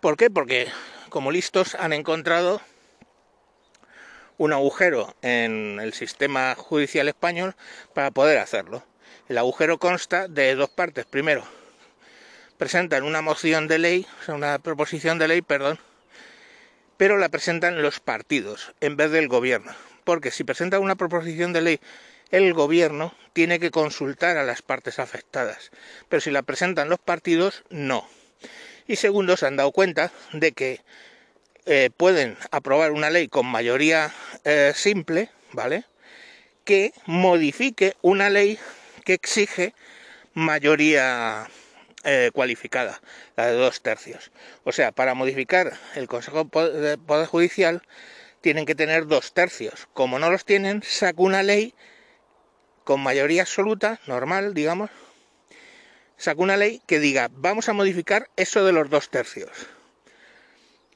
¿Por 0.00 0.16
qué? 0.16 0.30
Porque 0.30 0.68
como 1.08 1.32
listos 1.32 1.74
han 1.74 1.92
encontrado 1.92 2.60
un 4.38 4.52
agujero 4.52 5.14
en 5.22 5.78
el 5.80 5.92
sistema 5.92 6.54
judicial 6.54 7.08
español 7.08 7.54
para 7.92 8.10
poder 8.10 8.38
hacerlo. 8.38 8.84
El 9.28 9.38
agujero 9.38 9.78
consta 9.78 10.28
de 10.28 10.54
dos 10.54 10.70
partes. 10.70 11.06
Primero, 11.06 11.44
presentan 12.58 13.04
una 13.04 13.22
moción 13.22 13.68
de 13.68 13.78
ley, 13.78 14.06
o 14.20 14.24
sea, 14.24 14.34
una 14.34 14.58
proposición 14.58 15.18
de 15.18 15.28
ley, 15.28 15.42
perdón, 15.42 15.78
pero 16.96 17.18
la 17.18 17.28
presentan 17.28 17.82
los 17.82 18.00
partidos 18.00 18.72
en 18.80 18.96
vez 18.96 19.10
del 19.10 19.28
gobierno. 19.28 19.72
Porque 20.04 20.30
si 20.30 20.44
presentan 20.44 20.82
una 20.82 20.96
proposición 20.96 21.52
de 21.52 21.62
ley 21.62 21.80
el 22.30 22.52
gobierno, 22.52 23.14
tiene 23.32 23.58
que 23.60 23.70
consultar 23.70 24.36
a 24.36 24.44
las 24.44 24.62
partes 24.62 24.98
afectadas. 24.98 25.70
Pero 26.08 26.20
si 26.20 26.30
la 26.30 26.42
presentan 26.42 26.88
los 26.88 26.98
partidos, 26.98 27.64
no. 27.70 28.08
Y 28.86 28.96
segundo, 28.96 29.36
se 29.36 29.46
han 29.46 29.56
dado 29.56 29.72
cuenta 29.72 30.12
de 30.32 30.52
que 30.52 30.80
eh, 31.66 31.90
pueden 31.96 32.36
aprobar 32.50 32.92
una 32.92 33.10
ley 33.10 33.28
con 33.28 33.46
mayoría 33.46 34.12
eh, 34.44 34.72
simple, 34.74 35.30
¿vale? 35.52 35.84
Que 36.64 36.92
modifique 37.06 37.94
una 38.02 38.30
ley 38.30 38.58
que 39.04 39.14
exige 39.14 39.74
mayoría 40.34 41.48
eh, 42.04 42.30
cualificada, 42.34 43.00
la 43.36 43.46
de 43.46 43.54
dos 43.54 43.80
tercios. 43.80 44.30
O 44.64 44.72
sea, 44.72 44.92
para 44.92 45.14
modificar 45.14 45.72
el 45.94 46.06
Consejo 46.06 46.44
de 46.44 46.98
Poder 46.98 47.26
Judicial 47.26 47.82
tienen 48.42 48.66
que 48.66 48.74
tener 48.74 49.06
dos 49.06 49.32
tercios. 49.32 49.88
Como 49.94 50.18
no 50.18 50.30
los 50.30 50.44
tienen, 50.44 50.82
saca 50.82 51.22
una 51.22 51.42
ley 51.42 51.74
con 52.84 53.00
mayoría 53.00 53.42
absoluta, 53.42 54.00
normal, 54.06 54.52
digamos, 54.52 54.90
saca 56.18 56.42
una 56.42 56.58
ley 56.58 56.82
que 56.86 56.98
diga, 56.98 57.30
vamos 57.32 57.70
a 57.70 57.72
modificar 57.72 58.28
eso 58.36 58.64
de 58.66 58.72
los 58.72 58.90
dos 58.90 59.08
tercios. 59.08 59.50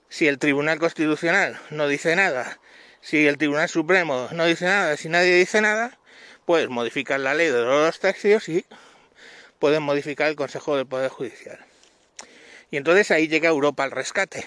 Si 0.08 0.26
el 0.26 0.38
Tribunal 0.38 0.78
Constitucional 0.78 1.60
no 1.70 1.86
dice 1.86 2.16
nada, 2.16 2.58
si 3.00 3.26
el 3.26 3.36
Tribunal 3.36 3.68
Supremo 3.68 4.28
no 4.32 4.46
dice 4.46 4.64
nada, 4.64 4.96
si 4.96 5.08
nadie 5.08 5.34
dice 5.34 5.60
nada, 5.60 5.98
pues 6.46 6.68
modifican 6.68 7.24
la 7.24 7.34
ley 7.34 7.48
de 7.48 7.60
los 7.60 7.84
dos 7.84 8.00
tercios 8.00 8.48
y 8.48 8.64
pueden 9.58 9.82
modificar 9.82 10.28
el 10.28 10.36
Consejo 10.36 10.76
del 10.76 10.86
Poder 10.86 11.10
Judicial. 11.10 11.58
Y 12.70 12.78
entonces 12.78 13.10
ahí 13.10 13.28
llega 13.28 13.50
Europa 13.50 13.84
al 13.84 13.90
rescate 13.90 14.46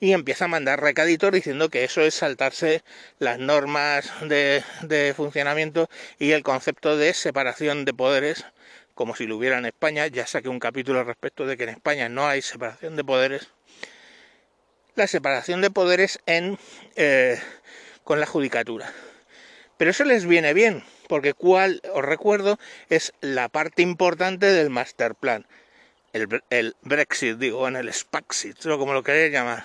y 0.00 0.12
empieza 0.12 0.46
a 0.46 0.48
mandar 0.48 0.80
recaditos 0.80 1.30
diciendo 1.32 1.68
que 1.68 1.84
eso 1.84 2.00
es 2.00 2.14
saltarse 2.14 2.82
las 3.18 3.38
normas 3.38 4.10
de, 4.22 4.62
de, 4.82 5.14
funcionamiento 5.14 5.88
y 6.18 6.32
el 6.32 6.42
concepto 6.42 6.96
de 6.96 7.14
separación 7.14 7.84
de 7.84 7.94
poderes, 7.94 8.44
como 8.94 9.14
si 9.14 9.26
lo 9.26 9.36
hubiera 9.36 9.58
en 9.58 9.66
España. 9.66 10.06
Ya 10.06 10.26
saqué 10.26 10.48
un 10.48 10.58
capítulo 10.58 11.04
respecto 11.04 11.46
de 11.46 11.56
que 11.56 11.64
en 11.64 11.70
España 11.70 12.08
no 12.08 12.26
hay 12.26 12.42
separación 12.42 12.96
de 12.96 13.04
poderes. 13.04 13.48
La 14.94 15.06
separación 15.06 15.60
de 15.60 15.70
poderes 15.70 16.20
en, 16.26 16.58
eh, 16.96 17.40
con 18.04 18.20
la 18.20 18.26
judicatura. 18.26 18.92
Pero 19.76 19.90
eso 19.90 20.04
les 20.04 20.24
viene 20.24 20.54
bien, 20.54 20.84
porque 21.08 21.34
cual, 21.34 21.82
os 21.92 22.04
recuerdo, 22.04 22.58
es 22.90 23.12
la 23.20 23.48
parte 23.48 23.82
importante 23.82 24.46
del 24.46 24.70
master 24.70 25.14
plan. 25.14 25.46
El, 26.12 26.42
el 26.50 26.76
Brexit, 26.82 27.38
digo, 27.38 27.66
en 27.66 27.74
el 27.74 27.92
Spaxit, 27.92 28.64
o 28.66 28.78
como 28.78 28.92
lo 28.92 29.02
queréis 29.02 29.32
llamar. 29.32 29.64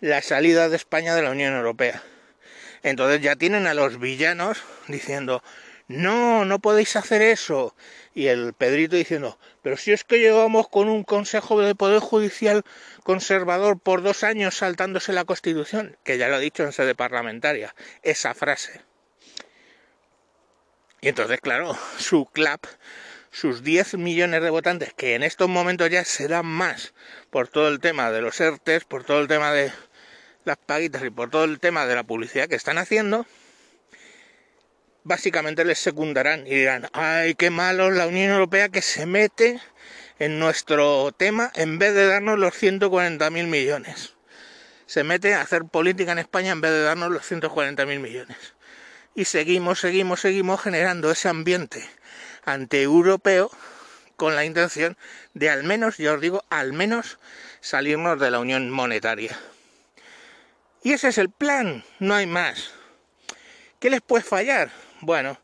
La 0.00 0.22
salida 0.22 0.68
de 0.68 0.76
España 0.76 1.16
de 1.16 1.22
la 1.22 1.30
Unión 1.30 1.54
Europea. 1.54 2.02
Entonces 2.84 3.20
ya 3.20 3.34
tienen 3.34 3.66
a 3.66 3.74
los 3.74 3.98
villanos 3.98 4.62
diciendo, 4.86 5.42
no, 5.88 6.44
no 6.44 6.58
podéis 6.60 6.94
hacer 6.96 7.22
eso. 7.22 7.74
Y 8.14 8.26
el 8.28 8.52
Pedrito 8.52 8.94
diciendo, 8.94 9.38
pero 9.64 9.78
si 9.78 9.92
es 9.92 10.04
que 10.04 10.18
llevamos 10.18 10.68
con 10.68 10.90
un 10.90 11.04
Consejo 11.04 11.58
de 11.62 11.74
Poder 11.74 11.98
Judicial 12.00 12.64
conservador 13.02 13.80
por 13.80 14.02
dos 14.02 14.22
años 14.22 14.58
saltándose 14.58 15.14
la 15.14 15.24
Constitución, 15.24 15.96
que 16.04 16.18
ya 16.18 16.28
lo 16.28 16.36
he 16.36 16.40
dicho 16.40 16.64
en 16.64 16.72
sede 16.72 16.94
parlamentaria, 16.94 17.74
esa 18.02 18.34
frase. 18.34 18.82
Y 21.00 21.08
entonces, 21.08 21.40
claro, 21.40 21.74
su 21.98 22.26
CLAP, 22.26 22.66
sus 23.30 23.62
10 23.62 23.94
millones 23.94 24.42
de 24.42 24.50
votantes, 24.50 24.92
que 24.92 25.14
en 25.14 25.22
estos 25.22 25.48
momentos 25.48 25.88
ya 25.88 26.04
serán 26.04 26.44
más 26.44 26.92
por 27.30 27.48
todo 27.48 27.68
el 27.68 27.80
tema 27.80 28.10
de 28.10 28.20
los 28.20 28.38
ERTES, 28.38 28.84
por 28.84 29.04
todo 29.04 29.22
el 29.22 29.28
tema 29.28 29.50
de 29.52 29.72
las 30.44 30.58
paguitas 30.58 31.02
y 31.04 31.08
por 31.08 31.30
todo 31.30 31.44
el 31.44 31.58
tema 31.58 31.86
de 31.86 31.94
la 31.94 32.02
publicidad 32.02 32.48
que 32.48 32.56
están 32.56 32.76
haciendo, 32.76 33.24
básicamente 35.04 35.64
les 35.64 35.78
secundarán 35.78 36.46
y 36.46 36.50
dirán, 36.50 36.88
ay, 36.92 37.34
qué 37.34 37.50
malo 37.50 37.90
la 37.90 38.06
Unión 38.06 38.32
Europea 38.32 38.68
que 38.68 38.82
se 38.82 39.06
mete 39.06 39.60
en 40.18 40.38
nuestro 40.38 41.12
tema 41.12 41.52
en 41.54 41.78
vez 41.78 41.94
de 41.94 42.06
darnos 42.06 42.38
los 42.38 42.54
140.000 42.54 43.46
millones. 43.46 44.14
Se 44.86 45.04
mete 45.04 45.34
a 45.34 45.42
hacer 45.42 45.64
política 45.64 46.12
en 46.12 46.18
España 46.18 46.52
en 46.52 46.60
vez 46.60 46.72
de 46.72 46.82
darnos 46.82 47.10
los 47.10 47.30
140.000 47.30 48.00
millones 48.00 48.36
y 49.14 49.24
seguimos, 49.24 49.80
seguimos, 49.80 50.20
seguimos 50.20 50.60
generando 50.60 51.10
ese 51.10 51.28
ambiente 51.28 51.88
anti-europeo 52.44 53.50
con 54.16 54.36
la 54.36 54.44
intención 54.44 54.96
de 55.34 55.50
al 55.50 55.64
menos, 55.64 55.96
yo 55.98 56.14
os 56.14 56.20
digo, 56.20 56.44
al 56.50 56.72
menos 56.72 57.18
salirnos 57.60 58.20
de 58.20 58.30
la 58.30 58.40
unión 58.40 58.70
monetaria. 58.70 59.38
Y 60.82 60.92
ese 60.92 61.08
es 61.08 61.18
el 61.18 61.30
plan, 61.30 61.84
no 61.98 62.14
hay 62.14 62.26
más. 62.26 62.72
¿Qué 63.80 63.90
les 63.90 64.02
puede 64.02 64.22
fallar? 64.22 64.70
Bueno, 65.04 65.38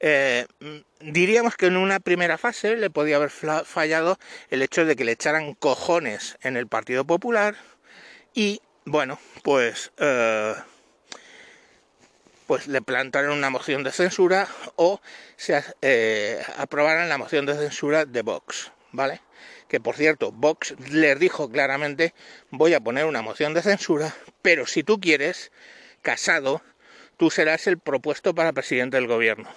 eh, 0.00 0.46
diríamos 0.98 1.54
que 1.54 1.66
en 1.66 1.76
una 1.76 2.00
primera 2.00 2.36
fase 2.36 2.74
le 2.74 2.90
podía 2.90 3.14
haber 3.14 3.30
fallado 3.30 4.18
el 4.50 4.60
hecho 4.60 4.84
de 4.84 4.96
que 4.96 5.04
le 5.04 5.12
echaran 5.12 5.54
cojones 5.54 6.36
en 6.42 6.56
el 6.56 6.66
Partido 6.66 7.04
Popular 7.04 7.54
y, 8.34 8.60
bueno, 8.84 9.20
pues... 9.44 9.92
Eh, 9.98 10.54
pues 12.48 12.66
le 12.66 12.80
plantaron 12.80 13.36
una 13.36 13.50
moción 13.50 13.84
de 13.84 13.92
censura 13.92 14.48
o 14.76 15.02
se 15.36 15.62
eh, 15.82 16.42
aprobaran 16.56 17.10
la 17.10 17.18
moción 17.18 17.44
de 17.44 17.54
censura 17.54 18.06
de 18.06 18.22
Vox, 18.22 18.72
¿vale? 18.90 19.20
Que 19.68 19.80
por 19.80 19.96
cierto, 19.96 20.32
Vox 20.32 20.74
les 20.88 21.18
dijo 21.18 21.50
claramente, 21.50 22.14
voy 22.50 22.72
a 22.72 22.80
poner 22.80 23.04
una 23.04 23.20
moción 23.20 23.52
de 23.52 23.60
censura, 23.60 24.16
pero 24.40 24.66
si 24.66 24.82
tú 24.82 24.98
quieres, 24.98 25.52
casado, 26.00 26.62
tú 27.18 27.30
serás 27.30 27.66
el 27.66 27.78
propuesto 27.78 28.34
para 28.34 28.54
presidente 28.54 28.96
del 28.96 29.06
gobierno. 29.06 29.50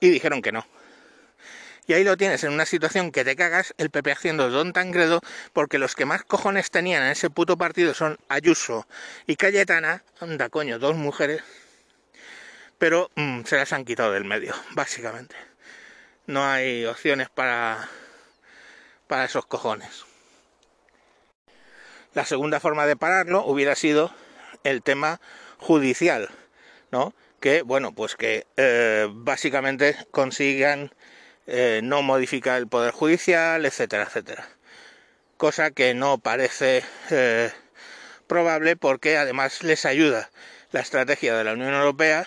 Y 0.00 0.08
dijeron 0.08 0.40
que 0.40 0.52
no. 0.52 0.66
Y 1.86 1.92
ahí 1.92 2.02
lo 2.02 2.16
tienes 2.16 2.42
en 2.42 2.52
una 2.52 2.66
situación 2.66 3.12
que 3.12 3.24
te 3.24 3.36
cagas, 3.36 3.74
el 3.78 3.90
PP 3.90 4.10
haciendo 4.10 4.50
don 4.50 4.72
tangredo, 4.72 5.20
porque 5.52 5.78
los 5.78 5.94
que 5.94 6.04
más 6.04 6.24
cojones 6.24 6.70
tenían 6.70 7.02
en 7.02 7.10
ese 7.10 7.30
puto 7.30 7.56
partido 7.56 7.94
son 7.94 8.18
Ayuso 8.28 8.88
y 9.26 9.36
Cayetana, 9.36 10.02
anda 10.18 10.48
coño, 10.48 10.80
dos 10.80 10.96
mujeres, 10.96 11.42
pero 12.78 13.10
mm, 13.14 13.42
se 13.44 13.56
las 13.56 13.72
han 13.72 13.84
quitado 13.84 14.12
del 14.12 14.24
medio, 14.24 14.54
básicamente. 14.72 15.36
No 16.26 16.44
hay 16.44 16.84
opciones 16.86 17.28
para, 17.30 17.88
para 19.06 19.26
esos 19.26 19.46
cojones. 19.46 20.04
La 22.14 22.24
segunda 22.24 22.58
forma 22.58 22.86
de 22.86 22.96
pararlo 22.96 23.44
hubiera 23.44 23.76
sido 23.76 24.12
el 24.64 24.82
tema 24.82 25.20
judicial, 25.58 26.28
¿no? 26.90 27.14
Que, 27.40 27.62
bueno, 27.62 27.92
pues 27.94 28.16
que 28.16 28.46
eh, 28.56 29.08
básicamente 29.10 29.96
consigan 30.10 30.92
eh, 31.46 31.80
no 31.82 32.02
modifica 32.02 32.56
el 32.56 32.66
poder 32.66 32.92
judicial, 32.92 33.64
etcétera, 33.66 34.04
etcétera. 34.04 34.48
Cosa 35.36 35.70
que 35.70 35.94
no 35.94 36.18
parece 36.18 36.82
eh, 37.10 37.50
probable 38.26 38.76
porque 38.76 39.16
además 39.16 39.62
les 39.62 39.84
ayuda 39.84 40.30
la 40.72 40.80
estrategia 40.80 41.36
de 41.36 41.44
la 41.44 41.52
Unión 41.52 41.74
Europea 41.74 42.26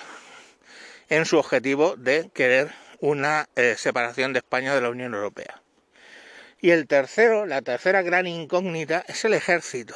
en 1.10 1.26
su 1.26 1.38
objetivo 1.38 1.96
de 1.98 2.30
querer 2.34 2.72
una 3.00 3.50
separación 3.78 4.34
de 4.34 4.40
España 4.40 4.76
de 4.76 4.82
la 4.82 4.90
Unión 4.90 5.14
Europea. 5.14 5.62
Y 6.62 6.72
el 6.72 6.88
tercero, 6.88 7.46
la 7.46 7.62
tercera 7.62 8.02
gran 8.02 8.28
incógnita 8.28 9.04
es 9.08 9.24
el 9.26 9.34
ejército. 9.34 9.96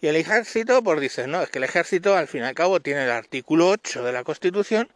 Y 0.00 0.08
el 0.08 0.16
ejército, 0.16 0.82
pues 0.82 1.00
dice, 1.00 1.26
no, 1.26 1.42
es 1.42 1.50
que 1.50 1.58
el 1.58 1.64
ejército 1.64 2.16
al 2.16 2.26
fin 2.26 2.42
y 2.42 2.46
al 2.46 2.54
cabo 2.54 2.80
tiene 2.80 3.04
el 3.04 3.10
artículo 3.10 3.68
8 3.68 4.02
de 4.02 4.12
la 4.12 4.24
Constitución, 4.24 4.88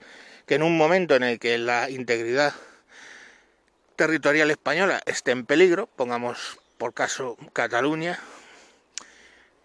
que 0.46 0.54
en 0.54 0.62
un 0.62 0.76
momento 0.76 1.14
en 1.14 1.24
el 1.24 1.38
que 1.38 1.58
la 1.58 1.90
integridad 1.90 2.54
territorial 3.96 4.50
española 4.50 5.00
esté 5.04 5.32
en 5.32 5.44
peligro, 5.44 5.86
pongamos 5.86 6.58
por 6.78 6.94
caso 6.94 7.36
Cataluña, 7.52 8.18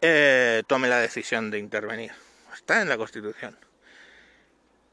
eh, 0.02 0.64
tome 0.68 0.90
la 0.90 1.00
decisión 1.00 1.52
de 1.52 1.60
intervenir. 1.60 2.12
Está 2.54 2.82
en 2.82 2.90
la 2.90 2.98
Constitución. 2.98 3.58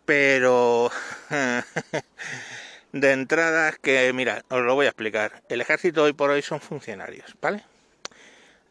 Pero 0.05 0.93
de 2.93 3.13
entrada 3.13 3.73
que, 3.73 4.13
mira, 4.13 4.45
os 4.49 4.63
lo 4.63 4.77
voy 4.77 4.87
a 4.87 4.91
explicar. 4.91 5.43
El 5.49 5.61
ejército 5.61 6.05
hoy 6.05 6.13
por 6.13 6.31
hoy 6.31 6.43
son 6.43 6.61
funcionarios, 6.61 7.35
¿vale? 7.41 7.65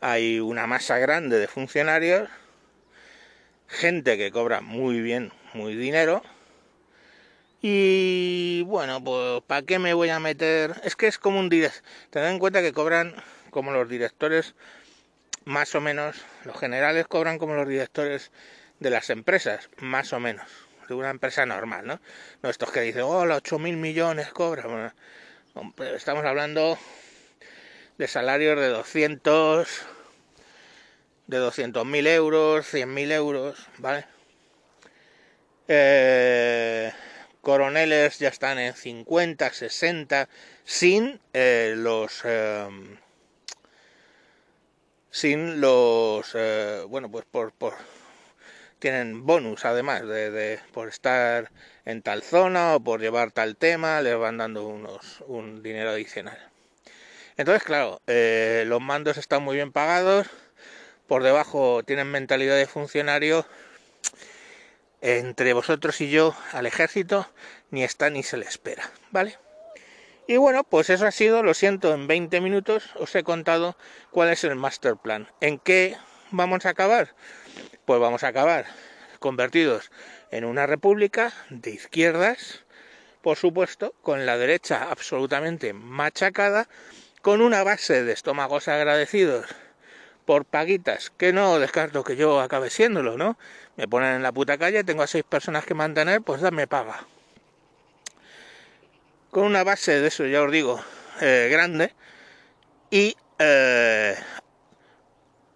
Hay 0.02 0.40
una 0.40 0.68
masa 0.68 0.98
grande 1.00 1.40
de 1.40 1.48
funcionarios, 1.48 2.30
gente 3.68 4.18
que 4.18 4.32
cobra 4.32 4.62
muy 4.62 5.02
bien, 5.02 5.32
muy 5.54 5.76
dinero, 5.76 6.22
y 7.62 8.62
bueno, 8.68 9.04
pues 9.04 9.42
¿para 9.48 9.64
qué 9.64 9.80
me 9.80 9.96
voy 9.96 10.10
a 10.10 10.20
meter? 10.20 10.76
Es 10.84 10.96
que 10.96 11.08
es 11.08 11.18
como 11.18 11.40
un 11.40 11.50
director. 11.50 11.82
Tened 12.12 12.30
en 12.30 12.38
cuenta 12.38 12.62
que 12.62 12.74
cobran 12.74 13.16
como 13.50 13.72
los 13.72 13.90
directores 13.90 14.54
más 15.46 15.74
o 15.74 15.82
menos, 15.82 16.16
los 16.44 16.60
generales 16.60 17.08
cobran 17.08 17.40
como 17.40 17.56
los 17.56 17.68
directores 17.68 18.32
de 18.80 18.90
las 18.92 19.10
empresas, 19.10 19.70
más 19.78 20.14
o 20.14 20.20
menos, 20.20 20.46
de 20.88 20.94
una 20.94 21.10
empresa 21.10 21.48
normal, 21.48 21.88
¿no? 21.88 22.00
No 22.44 22.50
estos 22.52 22.72
que 22.72 22.82
dicen, 22.82 23.02
oh, 23.02 23.26
los 23.26 23.38
8 23.38 23.58
mil 23.58 23.78
millones 23.78 24.28
cobran. 24.30 24.94
estamos 25.96 26.24
hablando 26.24 26.78
de 27.98 28.08
salarios 28.08 28.60
de 28.60 28.68
200, 28.68 29.68
de 31.28 31.38
200.000 31.38 32.08
euros, 32.08 32.74
100.000 32.74 33.12
euros, 33.12 33.68
¿vale? 33.78 34.06
Eh, 35.68 36.92
coroneles 37.42 38.20
ya 38.20 38.30
están 38.30 38.60
en 38.60 38.74
50, 38.74 39.52
60, 39.52 40.30
sin 40.64 41.20
eh, 41.34 41.74
los... 41.78 42.22
Eh, 42.26 42.68
sin 45.10 45.62
los... 45.62 46.36
bueno, 46.90 47.10
pues 47.10 47.26
por, 47.26 47.54
por... 47.54 47.74
Tienen 48.80 49.26
bonus 49.26 49.64
además 49.64 50.02
de, 50.02 50.30
de, 50.30 50.60
por 50.74 50.90
estar 50.90 51.50
en 51.86 52.02
tal 52.02 52.22
zona 52.22 52.76
o 52.76 52.82
por 52.82 53.00
llevar 53.00 53.32
tal 53.32 53.56
tema, 53.56 54.02
les 54.02 54.18
van 54.18 54.38
dando 54.38 54.68
unos, 54.68 55.22
un 55.28 55.64
dinero 55.64 55.92
adicional. 55.92 56.55
Entonces, 57.38 57.64
claro, 57.64 58.02
los 58.08 58.82
mandos 58.82 59.18
están 59.18 59.44
muy 59.44 59.56
bien 59.56 59.72
pagados, 59.72 60.28
por 61.08 61.24
debajo 61.24 61.84
tienen 61.84 62.10
mentalidad 62.10 62.56
de 62.56 62.66
funcionario, 62.66 63.46
entre 65.02 65.54
vosotros 65.54 66.02
y 66.02 66.10
yo 66.10 66.36
al 66.52 66.66
ejército 66.66 67.30
ni 67.70 67.84
está 67.84 68.10
ni 68.10 68.24
se 68.24 68.38
le 68.38 68.46
espera, 68.46 68.90
¿vale? 69.12 69.38
Y 70.28 70.38
bueno, 70.38 70.64
pues 70.64 70.90
eso 70.90 71.06
ha 71.06 71.12
sido, 71.12 71.44
lo 71.44 71.54
siento, 71.54 71.94
en 71.94 72.08
20 72.08 72.42
minutos 72.42 72.90
os 72.96 73.14
he 73.14 73.24
contado 73.24 73.78
cuál 74.10 74.30
es 74.30 74.44
el 74.44 74.56
master 74.56 74.96
plan. 74.96 75.28
¿En 75.42 75.60
qué 75.60 75.96
vamos 76.32 76.66
a 76.66 76.70
acabar? 76.70 77.14
Pues 77.86 78.00
vamos 78.00 78.24
a 78.24 78.30
acabar 78.30 78.66
convertidos 79.20 79.92
en 80.32 80.46
una 80.46 80.66
república 80.66 81.34
de 81.52 81.70
izquierdas, 81.70 82.64
por 83.22 83.38
supuesto, 83.38 83.94
con 84.02 84.26
la 84.26 84.38
derecha 84.38 84.90
absolutamente 84.90 85.74
machacada, 85.74 86.68
con 87.26 87.42
una 87.42 87.64
base 87.64 88.04
de 88.04 88.14
estómagos 88.14 88.68
agradecidos 88.68 89.48
por 90.26 90.46
paguitas, 90.46 91.10
que 91.10 91.34
no 91.34 91.58
descarto 91.58 92.04
que 92.04 92.16
yo 92.16 92.40
acabe 92.40 92.70
siéndolo, 92.70 93.18
¿no? 93.18 93.36
Me 93.78 93.88
ponen 93.88 94.18
en 94.18 94.22
la 94.22 94.32
puta 94.32 94.60
calle, 94.60 94.84
tengo 94.84 95.02
a 95.02 95.08
seis 95.08 95.24
personas 95.24 95.66
que 95.66 95.74
mantener, 95.74 96.22
pues 96.22 96.40
dame 96.42 96.68
paga. 96.68 97.08
Con 99.32 99.46
una 99.46 99.64
base 99.64 100.00
de 100.00 100.08
eso, 100.08 100.28
ya 100.28 100.44
os 100.44 100.52
digo, 100.52 100.80
eh, 101.20 101.48
grande, 101.52 101.96
y 102.92 103.18
eh, 103.40 104.16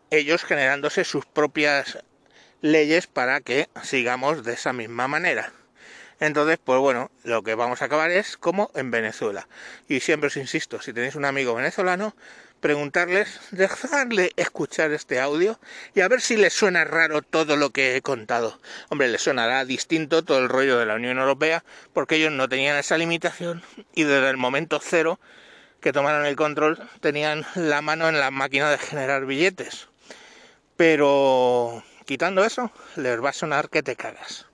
ellos 0.09 0.43
generándose 0.45 1.03
sus 1.03 1.27
propias 1.27 1.99
leyes 2.61 3.05
para 3.05 3.41
que 3.41 3.69
sigamos 3.83 4.43
de 4.43 4.53
esa 4.53 4.73
misma 4.73 5.07
manera. 5.07 5.53
Entonces, 6.19 6.59
pues 6.63 6.79
bueno, 6.79 7.11
lo 7.23 7.43
que 7.43 7.55
vamos 7.55 7.81
a 7.81 7.85
acabar 7.85 8.11
es 8.11 8.37
como 8.37 8.71
en 8.75 8.91
Venezuela. 8.91 9.47
Y 9.87 10.01
siempre 10.01 10.27
os 10.27 10.37
insisto, 10.37 10.81
si 10.81 10.93
tenéis 10.93 11.15
un 11.15 11.25
amigo 11.25 11.55
venezolano, 11.55 12.13
preguntarles, 12.59 13.39
dejarle 13.51 14.31
escuchar 14.35 14.91
este 14.91 15.19
audio 15.19 15.59
y 15.95 16.01
a 16.01 16.07
ver 16.07 16.21
si 16.21 16.35
les 16.37 16.53
suena 16.53 16.83
raro 16.83 17.21
todo 17.21 17.55
lo 17.55 17.71
que 17.71 17.95
he 17.95 18.01
contado. 18.01 18.59
Hombre, 18.89 19.07
les 19.07 19.21
sonará 19.21 19.65
distinto 19.65 20.23
todo 20.23 20.39
el 20.39 20.49
rollo 20.49 20.77
de 20.77 20.85
la 20.85 20.95
Unión 20.95 21.17
Europea 21.17 21.63
porque 21.93 22.15
ellos 22.15 22.31
no 22.31 22.49
tenían 22.49 22.77
esa 22.77 22.97
limitación 22.97 23.63
y 23.93 24.03
desde 24.03 24.29
el 24.29 24.37
momento 24.37 24.79
cero 24.83 25.19
que 25.79 25.93
tomaron 25.93 26.25
el 26.25 26.35
control 26.35 26.89
tenían 26.99 27.45
la 27.55 27.81
mano 27.81 28.09
en 28.09 28.19
la 28.19 28.31
máquina 28.31 28.69
de 28.69 28.77
generar 28.77 29.25
billetes. 29.25 29.87
Pero 30.75 31.83
quitando 32.05 32.43
eso, 32.43 32.71
les 32.95 33.23
va 33.23 33.29
a 33.29 33.33
sonar 33.33 33.69
que 33.69 33.83
te 33.83 33.95
cagas. 33.95 34.48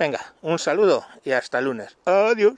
Venga, 0.00 0.32
un 0.40 0.58
saludo 0.58 1.04
y 1.26 1.32
hasta 1.32 1.60
lunes. 1.60 1.98
Adiós. 2.06 2.54